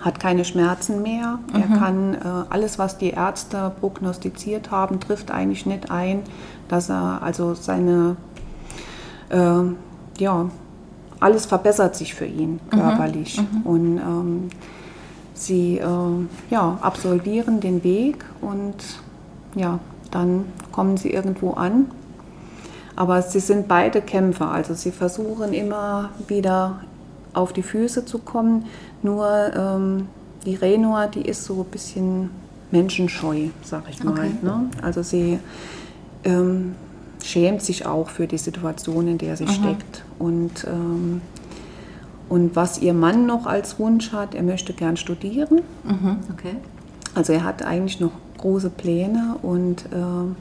hat 0.00 0.18
keine 0.18 0.44
Schmerzen 0.44 1.00
mehr. 1.02 1.38
Mhm. 1.52 1.62
Er 1.62 1.78
kann 1.78 2.14
äh, 2.14 2.18
alles, 2.50 2.78
was 2.78 2.98
die 2.98 3.10
Ärzte 3.10 3.72
prognostiziert 3.80 4.72
haben, 4.72 4.98
trifft 4.98 5.30
eigentlich 5.30 5.64
nicht 5.64 5.92
ein, 5.92 6.22
dass 6.68 6.90
er 6.90 7.22
also 7.22 7.54
seine 7.54 8.16
äh, 9.30 9.62
ja 10.18 10.50
alles 11.20 11.46
verbessert 11.46 11.94
sich 11.94 12.14
für 12.14 12.26
ihn 12.26 12.54
mhm. 12.54 12.70
körperlich 12.70 13.40
mhm. 13.40 13.62
und 13.62 13.96
ähm, 13.98 14.48
Sie 15.34 15.78
äh, 15.78 15.86
ja, 16.50 16.78
absolvieren 16.80 17.60
den 17.60 17.82
Weg 17.82 18.24
und 18.40 18.76
ja, 19.56 19.80
dann 20.10 20.44
kommen 20.72 20.96
sie 20.96 21.10
irgendwo 21.10 21.52
an. 21.52 21.86
Aber 22.96 23.22
sie 23.22 23.40
sind 23.40 23.66
beide 23.66 24.00
Kämpfer, 24.00 24.50
also 24.50 24.74
sie 24.74 24.92
versuchen 24.92 25.52
immer 25.52 26.10
wieder 26.28 26.80
auf 27.32 27.52
die 27.52 27.64
Füße 27.64 28.04
zu 28.04 28.20
kommen. 28.20 28.66
Nur 29.02 29.28
ähm, 29.56 30.08
die 30.46 30.54
Renoir, 30.54 31.08
die 31.08 31.22
ist 31.22 31.44
so 31.44 31.62
ein 31.62 31.70
bisschen 31.70 32.30
menschenscheu, 32.70 33.48
sag 33.62 33.84
ich 33.90 34.02
mal. 34.04 34.12
Okay. 34.12 34.30
Ne? 34.42 34.70
Also 34.82 35.02
sie 35.02 35.40
ähm, 36.22 36.74
schämt 37.24 37.62
sich 37.62 37.86
auch 37.86 38.10
für 38.10 38.26
die 38.26 38.38
Situation, 38.38 39.08
in 39.08 39.18
der 39.18 39.36
sie 39.36 39.46
Aha. 39.46 39.52
steckt. 39.52 40.04
Und 40.18 40.64
ähm, 40.66 41.20
und 42.28 42.56
was 42.56 42.78
ihr 42.78 42.94
Mann 42.94 43.26
noch 43.26 43.46
als 43.46 43.78
Wunsch 43.78 44.12
hat, 44.12 44.34
er 44.34 44.42
möchte 44.42 44.72
gern 44.72 44.96
studieren. 44.96 45.60
Mhm, 45.84 46.18
okay. 46.32 46.56
Also 47.14 47.32
er 47.32 47.44
hat 47.44 47.62
eigentlich 47.62 48.00
noch 48.00 48.12
große 48.38 48.70
Pläne 48.70 49.36
und 49.42 49.84
äh, 49.86 50.34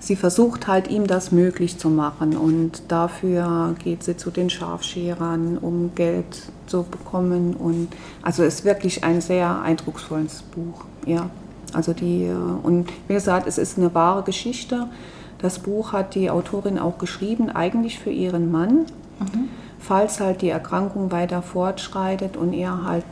sie 0.00 0.16
versucht 0.16 0.66
halt 0.66 0.88
ihm 0.88 1.06
das 1.06 1.30
möglich 1.30 1.78
zu 1.78 1.90
machen. 1.90 2.36
Und 2.36 2.82
dafür 2.88 3.74
geht 3.82 4.02
sie 4.02 4.16
zu 4.16 4.30
den 4.30 4.50
Schafscherern, 4.50 5.58
um 5.58 5.94
Geld 5.94 6.50
zu 6.66 6.82
bekommen. 6.82 7.54
Und 7.54 7.88
also 8.22 8.42
es 8.42 8.56
ist 8.56 8.64
wirklich 8.64 9.04
ein 9.04 9.20
sehr 9.20 9.60
eindrucksvolles 9.60 10.42
Buch. 10.42 10.84
Ja. 11.06 11.30
Also 11.72 11.92
die, 11.92 12.24
äh, 12.24 12.34
und 12.34 12.90
wie 13.06 13.14
gesagt, 13.14 13.46
es 13.46 13.58
ist 13.58 13.78
eine 13.78 13.94
wahre 13.94 14.22
Geschichte. 14.22 14.88
Das 15.38 15.58
Buch 15.58 15.92
hat 15.92 16.14
die 16.14 16.30
Autorin 16.30 16.78
auch 16.78 16.98
geschrieben, 16.98 17.50
eigentlich 17.50 17.98
für 17.98 18.10
ihren 18.10 18.50
Mann. 18.50 18.86
Mhm 19.20 19.48
falls 19.82 20.20
halt 20.20 20.42
die 20.42 20.48
Erkrankung 20.48 21.10
weiter 21.10 21.42
fortschreitet 21.42 22.36
und 22.36 22.52
er 22.52 22.84
halt 22.84 23.04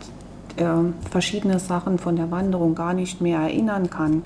äh, 0.57 0.65
verschiedene 1.11 1.59
Sachen 1.59 1.99
von 1.99 2.17
der 2.17 2.31
Wanderung 2.31 2.75
gar 2.75 2.95
nicht 2.95 3.21
mehr 3.21 3.41
erinnern 3.41 3.91
kann, 3.91 4.23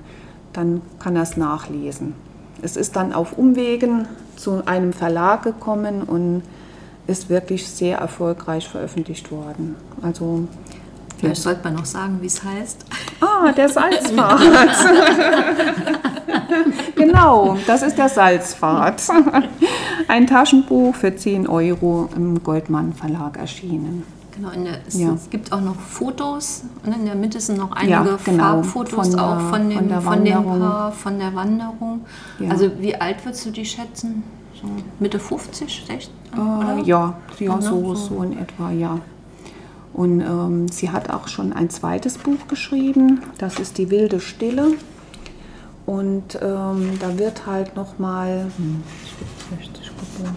dann 0.53 0.81
kann 0.99 1.15
er 1.15 1.23
es 1.23 1.37
nachlesen. 1.37 2.13
Es 2.61 2.77
ist 2.77 2.95
dann 2.95 3.13
auf 3.13 3.37
Umwegen 3.37 4.07
zu 4.35 4.65
einem 4.65 4.93
Verlag 4.93 5.43
gekommen 5.43 6.03
und 6.03 6.43
ist 7.07 7.29
wirklich 7.29 7.67
sehr 7.67 7.97
erfolgreich 7.97 8.67
veröffentlicht 8.67 9.31
worden. 9.31 9.75
Also 10.01 10.47
Vielleicht 11.17 11.41
sollte 11.41 11.63
man 11.63 11.75
noch 11.75 11.85
sagen, 11.85 12.17
wie 12.21 12.27
es 12.27 12.43
heißt. 12.43 12.85
Ah, 13.21 13.51
der 13.51 13.69
Salzpfad. 13.69 14.39
genau, 16.95 17.57
das 17.67 17.83
ist 17.83 17.97
der 17.97 18.09
Salzpfad. 18.09 19.01
Ein 20.07 20.27
Taschenbuch 20.27 20.95
für 20.95 21.15
10 21.15 21.47
Euro 21.47 22.09
im 22.15 22.41
Goldmann 22.43 22.93
Verlag 22.93 23.37
erschienen. 23.37 24.03
Genau, 24.35 24.49
in 24.49 24.65
der, 24.65 24.79
es, 24.85 24.99
Ja. 24.99 25.15
gibt 25.29 25.51
auch 25.53 25.61
noch 25.61 25.79
Fotos. 25.79 26.63
Und 26.85 26.93
in 26.93 27.05
der 27.05 27.15
Mitte 27.15 27.39
sind 27.39 27.57
noch 27.57 27.71
einige 27.71 27.91
Ja, 27.93 28.17
genau, 28.23 28.43
Farbfotos 28.43 29.09
von 29.11 29.19
auch 29.19 29.39
von 29.49 29.69
dem, 29.69 29.79
von 29.79 29.87
der 29.87 30.01
von 30.01 30.25
dem 30.25 30.33
Wanderung. 30.35 30.59
Paar, 30.59 30.91
von 30.91 31.19
der 31.19 31.35
Wanderung. 31.35 32.01
Ja. 32.39 32.49
Also 32.49 32.69
wie 32.79 32.95
alt 32.95 33.23
würdest 33.23 33.45
du 33.45 33.51
die 33.51 33.65
schätzen? 33.65 34.23
So 34.61 34.67
Mitte 34.99 35.19
50, 35.19 35.85
60? 35.87 36.13
oder? 36.33 36.77
Äh, 36.77 36.81
ja, 36.83 37.13
ja 37.39 37.55
ne? 37.55 37.61
so, 37.61 37.95
So. 37.95 38.15
so 38.15 38.23
in 38.23 38.37
etwa, 38.37 38.71
ja. 38.71 38.99
Und 39.95 40.19
ähm, 40.19 40.67
sie 40.67 40.89
hat 40.91 41.09
auch 41.09 41.29
schon 41.29 41.53
ein 41.53 41.69
zweites 41.69 42.17
Buch 42.17 42.49
geschrieben, 42.49 43.21
das 43.37 43.59
ist 43.59 43.77
Die 43.77 43.89
wilde 43.89 44.19
Stille. 44.19 44.73
Und 45.85 46.37
ähm, 46.41 46.97
da 46.99 47.17
wird 47.17 47.45
halt 47.45 47.77
nochmal, 47.77 48.47
hm, 48.57 48.83
ich 49.05 49.13
bin 49.13 49.57
60 49.73 49.87
geboren. 49.87 50.35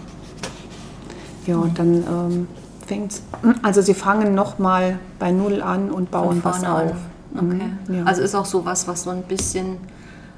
Ja, 1.45 1.57
und 1.57 1.77
dann 1.77 1.93
ähm, 1.95 2.47
fängt 2.87 3.21
also 3.61 3.81
sie 3.81 3.93
fangen 3.95 4.33
nochmal 4.33 4.97
bei 5.17 5.31
Null 5.31 5.61
an 5.61 5.91
und 5.91 6.09
bauen 6.09 6.39
was 6.43 6.63
an. 6.63 6.89
auf. 6.89 6.95
Okay. 7.35 7.43
Mhm, 7.43 7.95
ja. 7.95 8.03
Also 8.05 8.21
ist 8.21 8.35
auch 8.35 8.45
sowas, 8.45 8.87
was 8.87 9.03
so 9.03 9.09
ein 9.09 9.23
bisschen, 9.23 9.77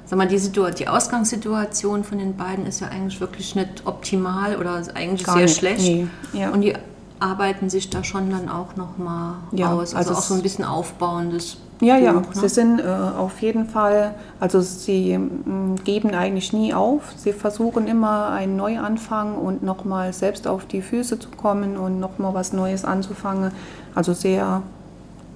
sag 0.04 0.18
mal, 0.18 0.26
die, 0.26 0.38
Situa 0.38 0.70
die 0.70 0.88
Ausgangssituation 0.88 2.02
von 2.02 2.18
den 2.18 2.36
beiden 2.36 2.66
ist 2.66 2.80
ja 2.80 2.88
eigentlich 2.88 3.20
wirklich 3.20 3.54
nicht 3.54 3.82
optimal 3.84 4.56
oder 4.56 4.80
ist 4.80 4.96
eigentlich 4.96 5.24
Gar 5.24 5.36
sehr 5.36 5.44
nicht, 5.44 5.58
schlecht. 5.58 5.82
nee, 5.82 6.06
ja. 6.32 6.50
Und 6.50 6.62
die 6.62 6.74
arbeiten 7.22 7.70
sich 7.70 7.88
da 7.88 8.02
schon 8.04 8.30
dann 8.30 8.48
auch 8.48 8.76
nochmal 8.76 9.34
Ja, 9.52 9.72
aus. 9.72 9.94
Also, 9.94 10.10
also 10.10 10.20
auch 10.20 10.22
so 10.22 10.34
ein 10.34 10.42
bisschen 10.42 10.64
aufbauendes. 10.64 11.56
Ja, 11.80 11.96
ja, 11.96 12.12
Buch, 12.12 12.34
ne? 12.34 12.40
sie 12.40 12.48
sind 12.48 12.78
äh, 12.78 12.84
auf 12.84 13.40
jeden 13.42 13.68
Fall, 13.68 14.14
also 14.38 14.60
sie 14.60 15.12
m, 15.12 15.76
geben 15.84 16.14
eigentlich 16.14 16.52
nie 16.52 16.74
auf. 16.74 17.12
Sie 17.16 17.32
versuchen 17.32 17.88
immer 17.88 18.28
einen 18.30 18.56
Neuanfang 18.56 19.36
und 19.36 19.62
nochmal 19.62 20.12
selbst 20.12 20.46
auf 20.46 20.64
die 20.66 20.82
Füße 20.82 21.18
zu 21.18 21.28
kommen 21.30 21.76
und 21.76 21.98
nochmal 21.98 22.34
was 22.34 22.52
Neues 22.52 22.84
anzufangen. 22.84 23.52
Also 23.94 24.12
sehr, 24.12 24.62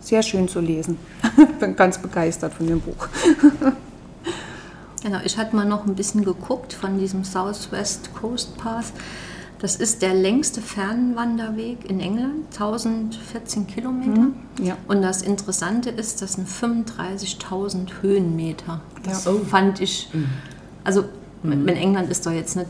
sehr 0.01 0.23
schön 0.23 0.49
zu 0.49 0.61
lesen. 0.61 0.99
Bin 1.61 1.75
ganz 1.75 1.99
begeistert 1.99 2.55
von 2.55 2.67
dem 2.67 2.81
Buch. 2.81 3.09
Genau, 5.03 5.19
ich 5.25 5.39
hatte 5.39 5.55
mal 5.55 5.65
noch 5.65 5.87
ein 5.87 5.95
bisschen 5.95 6.25
geguckt 6.25 6.73
von 6.73 6.99
diesem 6.99 7.23
Southwest 7.23 8.13
Coast 8.13 8.57
Path. 8.57 8.87
Das 9.59 9.77
ist 9.77 10.03
der 10.03 10.13
längste 10.15 10.61
Fernwanderweg 10.61 11.89
in 11.89 11.99
England, 12.01 12.45
1014 12.53 13.67
Kilometer. 13.67 14.27
ja. 14.63 14.77
Und 14.87 15.01
das 15.03 15.23
Interessante 15.23 15.89
ist, 15.91 16.21
das 16.21 16.35
sind 16.35 16.47
35.000 16.49 18.03
Höhenmeter. 18.03 18.81
Das 19.03 19.25
Ja. 19.25 19.33
fand 19.49 19.81
ich, 19.81 20.09
also 20.85 21.05
in 21.43 21.69
England 21.69 22.11
ist 22.11 22.27
doch 22.27 22.33
jetzt 22.33 22.57
nicht, 22.57 22.69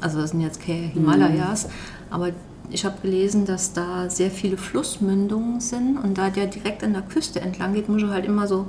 also 0.00 0.20
das 0.20 0.30
sind 0.30 0.40
jetzt 0.42 0.60
keine 0.60 0.86
Himalayas, 0.86 1.68
aber 2.10 2.30
ich 2.70 2.84
habe 2.84 2.96
gelesen, 3.02 3.46
dass 3.46 3.72
da 3.72 4.08
sehr 4.08 4.30
viele 4.30 4.56
Flussmündungen 4.56 5.60
sind 5.60 5.98
und 5.98 6.18
da 6.18 6.30
der 6.30 6.46
direkt 6.46 6.84
an 6.84 6.92
der 6.92 7.02
Küste 7.02 7.40
entlang 7.40 7.74
geht, 7.74 7.88
muss 7.88 8.02
er 8.02 8.10
halt 8.10 8.26
immer 8.26 8.46
so 8.46 8.66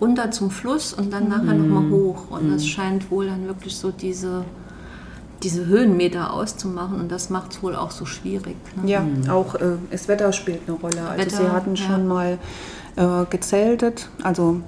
runter 0.00 0.30
zum 0.30 0.50
Fluss 0.50 0.94
und 0.94 1.12
dann 1.12 1.28
nachher 1.28 1.54
nochmal 1.54 1.90
hoch. 1.90 2.30
Und 2.30 2.50
das 2.50 2.66
scheint 2.66 3.10
wohl 3.10 3.26
dann 3.26 3.46
wirklich 3.46 3.76
so 3.76 3.90
diese, 3.90 4.44
diese 5.42 5.66
Höhenmeter 5.66 6.32
auszumachen 6.32 7.00
und 7.00 7.12
das 7.12 7.30
macht 7.30 7.52
es 7.52 7.62
wohl 7.62 7.76
auch 7.76 7.90
so 7.90 8.06
schwierig. 8.06 8.56
Ne? 8.82 8.90
Ja, 8.90 9.06
auch 9.30 9.54
äh, 9.54 9.76
das 9.90 10.08
Wetter 10.08 10.32
spielt 10.32 10.62
eine 10.66 10.76
Rolle. 10.76 11.02
Also 11.02 11.24
Wetter, 11.24 11.36
sie 11.36 11.48
hatten 11.50 11.74
ja. 11.74 11.84
schon 11.84 12.06
mal 12.08 12.38
äh, 12.96 13.24
gezeltet, 13.28 14.08
also 14.22 14.60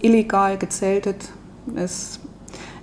illegal 0.00 0.56
gezeltet. 0.58 1.30
Es 1.74 2.20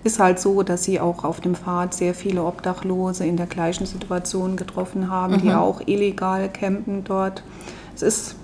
ist 0.03 0.19
halt 0.19 0.39
so, 0.39 0.63
dass 0.63 0.83
sie 0.83 0.99
auch 0.99 1.23
auf 1.23 1.41
dem 1.41 1.55
Pfad 1.55 1.93
sehr 1.93 2.13
viele 2.13 2.43
Obdachlose 2.43 3.25
in 3.25 3.37
der 3.37 3.45
gleichen 3.45 3.85
Situation 3.85 4.55
getroffen 4.55 5.09
haben, 5.09 5.41
die 5.41 5.51
auch 5.51 5.81
illegal 5.85 6.49
campen 6.49 7.03
dort. 7.03 7.43
Es 7.95 8.01
ist 8.01 8.35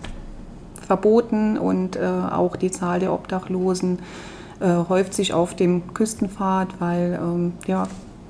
verboten 0.85 1.57
und 1.57 1.95
äh, 1.95 2.05
auch 2.05 2.55
die 2.55 2.71
Zahl 2.71 2.99
der 2.99 3.11
Obdachlosen 3.11 3.99
äh, 4.59 4.67
häuft 4.87 5.13
sich 5.13 5.33
auf 5.33 5.55
dem 5.55 5.93
Küstenpfad, 5.93 6.79
weil 6.79 7.19
ähm, 7.21 7.53
ja, 7.65 7.87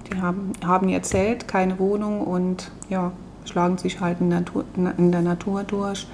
die 0.10 0.22
haben, 0.22 0.52
haben 0.66 0.90
ihr 0.90 1.04
Zelt, 1.04 1.48
keine 1.48 1.80
Wohnung 1.80 2.22
und 2.22 2.72
ja, 2.90 3.12
schlagen 3.46 3.78
sich 3.78 4.00
halt 4.00 4.20
in, 4.20 4.30
Natur, 4.30 4.66
in 4.76 5.12
der 5.12 5.22
Natur 5.22 5.64
durch. 5.64 6.08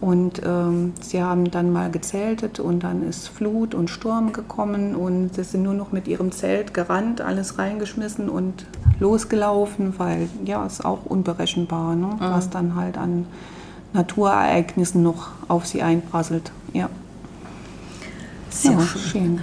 Und 0.00 0.42
ähm, 0.44 0.94
sie 1.00 1.22
haben 1.22 1.52
dann 1.52 1.72
mal 1.72 1.88
gezeltet 1.88 2.58
und 2.58 2.82
dann 2.82 3.08
ist 3.08 3.28
Flut 3.28 3.72
und 3.72 3.88
Sturm 3.88 4.32
gekommen 4.32 4.96
und 4.96 5.32
sie 5.36 5.44
sind 5.44 5.62
nur 5.62 5.74
noch 5.74 5.92
mit 5.92 6.08
ihrem 6.08 6.32
Zelt 6.32 6.74
gerannt, 6.74 7.20
alles 7.20 7.56
reingeschmissen 7.56 8.28
und 8.28 8.66
losgelaufen, 8.98 9.94
weil 9.98 10.28
ja, 10.44 10.66
es 10.66 10.74
ist 10.80 10.84
auch 10.84 11.06
unberechenbar, 11.06 11.94
ne? 11.94 12.16
was 12.18 12.50
dann 12.50 12.74
halt 12.74 12.98
an 12.98 13.26
Naturereignissen 13.92 15.04
noch 15.04 15.28
auf 15.46 15.66
sie 15.66 15.82
einprasselt. 15.82 16.50
Ja, 16.72 16.88
Sehr 18.50 18.72
ja 18.72 18.80
schön. 18.80 19.00
schön. 19.02 19.40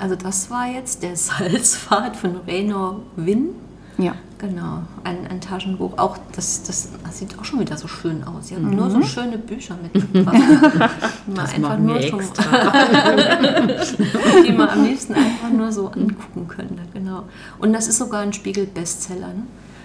Also 0.00 0.16
das 0.16 0.50
war 0.50 0.66
jetzt 0.66 1.02
der 1.02 1.16
Salzpfad 1.16 2.16
von 2.16 2.36
Raynor 2.46 3.00
Wynn. 3.16 3.50
Ja. 3.98 4.14
Genau, 4.38 4.82
ein, 5.04 5.26
ein 5.26 5.42
Taschenbuch. 5.42 5.98
Auch 5.98 6.16
das, 6.34 6.62
das, 6.62 6.88
das 7.04 7.18
sieht 7.18 7.38
auch 7.38 7.44
schon 7.44 7.60
wieder 7.60 7.76
so 7.76 7.86
schön 7.86 8.24
aus. 8.24 8.48
Sie 8.48 8.56
haben 8.56 8.74
nur 8.74 8.88
so 8.88 9.02
schöne 9.02 9.36
Bücher 9.36 9.76
mitgebracht. 9.82 10.34
die 11.26 11.30
man 11.30 11.46
einfach 11.46 11.78
nur 11.78 11.96
extra. 11.96 12.42
die 14.46 14.52
man 14.52 14.68
am 14.70 14.84
liebsten 14.84 15.12
einfach 15.12 15.50
nur 15.54 15.70
so 15.70 15.88
angucken 15.88 16.48
könnte. 16.48 16.82
Genau. 16.94 17.24
Und 17.58 17.74
das 17.74 17.86
ist 17.86 17.98
sogar 17.98 18.22
ein 18.22 18.32
Spiegel-Bestseller. 18.32 19.28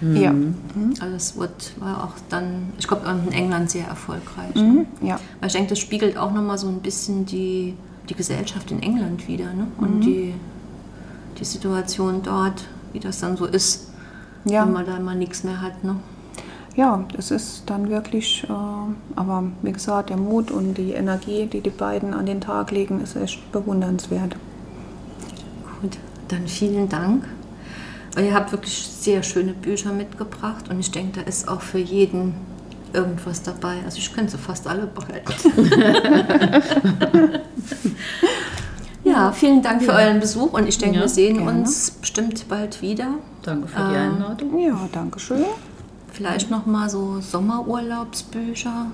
Ja. 0.00 0.34
Also 1.00 1.16
es 1.16 1.36
wird, 1.36 1.72
war 1.78 2.04
auch 2.04 2.14
dann, 2.30 2.72
ich 2.78 2.88
glaube, 2.88 3.04
in 3.26 3.32
England 3.32 3.70
sehr 3.70 3.86
erfolgreich. 3.86 4.54
Mhm. 4.54 4.86
ja. 5.02 5.20
Weil 5.40 5.48
ich 5.48 5.52
denke, 5.52 5.70
das 5.70 5.78
spiegelt 5.78 6.16
auch 6.16 6.32
nochmal 6.32 6.56
so 6.56 6.68
ein 6.68 6.80
bisschen 6.80 7.26
die, 7.26 7.74
die 8.08 8.14
Gesellschaft 8.14 8.70
in 8.70 8.82
England 8.82 9.26
wieder 9.28 9.52
ne? 9.52 9.66
und 9.78 10.00
die, 10.00 10.34
die 11.38 11.44
Situation 11.44 12.22
dort, 12.22 12.64
wie 12.92 13.00
das 13.00 13.20
dann 13.20 13.36
so 13.36 13.46
ist, 13.46 13.90
Ja. 14.44 14.64
wenn 14.64 14.72
man 14.72 14.86
da 14.86 14.98
mal 15.00 15.16
nichts 15.16 15.44
mehr 15.44 15.60
hat. 15.60 15.82
Ne? 15.84 15.96
Ja, 16.76 17.04
es 17.16 17.30
ist 17.30 17.62
dann 17.66 17.88
wirklich, 17.88 18.44
äh, 18.44 18.52
aber 19.16 19.44
wie 19.62 19.72
gesagt, 19.72 20.10
der 20.10 20.18
Mut 20.18 20.50
und 20.50 20.74
die 20.74 20.92
Energie, 20.92 21.46
die 21.46 21.60
die 21.62 21.70
beiden 21.70 22.12
an 22.14 22.26
den 22.26 22.40
Tag 22.40 22.70
legen, 22.70 23.00
ist 23.00 23.16
echt 23.16 23.50
bewundernswert. 23.50 24.36
Gut, 25.80 25.98
dann 26.28 26.46
vielen 26.46 26.88
Dank. 26.88 27.24
Ihr 28.18 28.34
habt 28.34 28.52
wirklich 28.52 28.86
sehr 28.86 29.22
schöne 29.22 29.52
Bücher 29.52 29.92
mitgebracht 29.92 30.70
und 30.70 30.80
ich 30.80 30.90
denke, 30.90 31.20
da 31.20 31.26
ist 31.26 31.48
auch 31.48 31.60
für 31.60 31.78
jeden 31.78 32.34
irgendwas 32.94 33.42
dabei. 33.42 33.76
Also 33.84 33.98
ich 33.98 34.14
könnte 34.14 34.32
sie 34.32 34.38
fast 34.38 34.66
alle 34.66 34.86
behalten. 34.86 35.34
ja, 39.04 39.32
vielen 39.32 39.62
Dank 39.62 39.82
für 39.82 39.92
euren 39.92 40.20
Besuch 40.20 40.52
und 40.52 40.68
ich 40.68 40.78
denke, 40.78 40.96
Ja, 40.96 41.02
wir 41.02 41.08
sehen 41.08 41.38
gerne. 41.38 41.60
uns 41.60 41.90
bestimmt 41.92 42.48
bald 42.48 42.82
wieder. 42.82 43.06
Danke 43.42 43.68
für 43.68 43.76
die 43.90 43.96
Einladung. 43.96 44.58
Ja, 44.58 44.78
danke 44.92 45.18
schön. 45.20 45.44
Vielleicht 46.12 46.50
noch 46.50 46.66
mal 46.66 46.88
so 46.88 47.20
Sommerurlaubsbücher, 47.20 48.86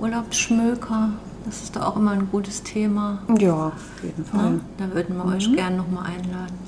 Urlaubsschmöker. 0.00 1.10
Das 1.46 1.62
ist 1.62 1.76
doch 1.76 1.82
auch 1.82 1.96
immer 1.96 2.12
ein 2.12 2.28
gutes 2.32 2.62
Thema. 2.62 3.18
Ja, 3.38 3.68
auf 3.68 4.02
jeden 4.02 4.24
Fall. 4.24 4.50
Ne? 4.52 4.60
Da 4.78 4.92
würden 4.94 5.16
wir 5.16 5.24
euch 5.26 5.52
gerne 5.54 5.76
noch 5.76 5.88
mal 5.88 6.02
einladen. 6.02 6.58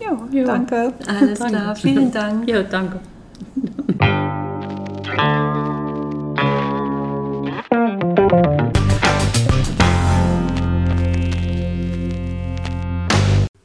Ja, 0.00 0.16
Ja. 0.30 0.44
danke. 0.44 0.92
Alles 1.06 1.38
Danke. 1.38 1.54
klar, 1.56 1.76
vielen 1.76 2.12
Dank. 2.12 2.48
Ja, 2.48 2.62
danke. 2.62 3.00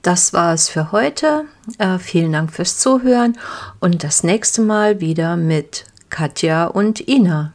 Das 0.02 0.34
war 0.34 0.54
es 0.54 0.70
für 0.70 0.92
heute. 0.92 1.46
Äh, 1.78 2.00
vielen 2.00 2.32
Dank 2.32 2.52
fürs 2.52 2.80
Zuhören 2.80 3.38
und 3.80 4.04
das 4.04 4.24
nächste 4.24 4.62
Mal 4.62 5.00
wieder 5.00 5.38
mit 5.38 5.86
Katja 6.10 6.66
und 6.66 7.08
Ina. 7.08 7.54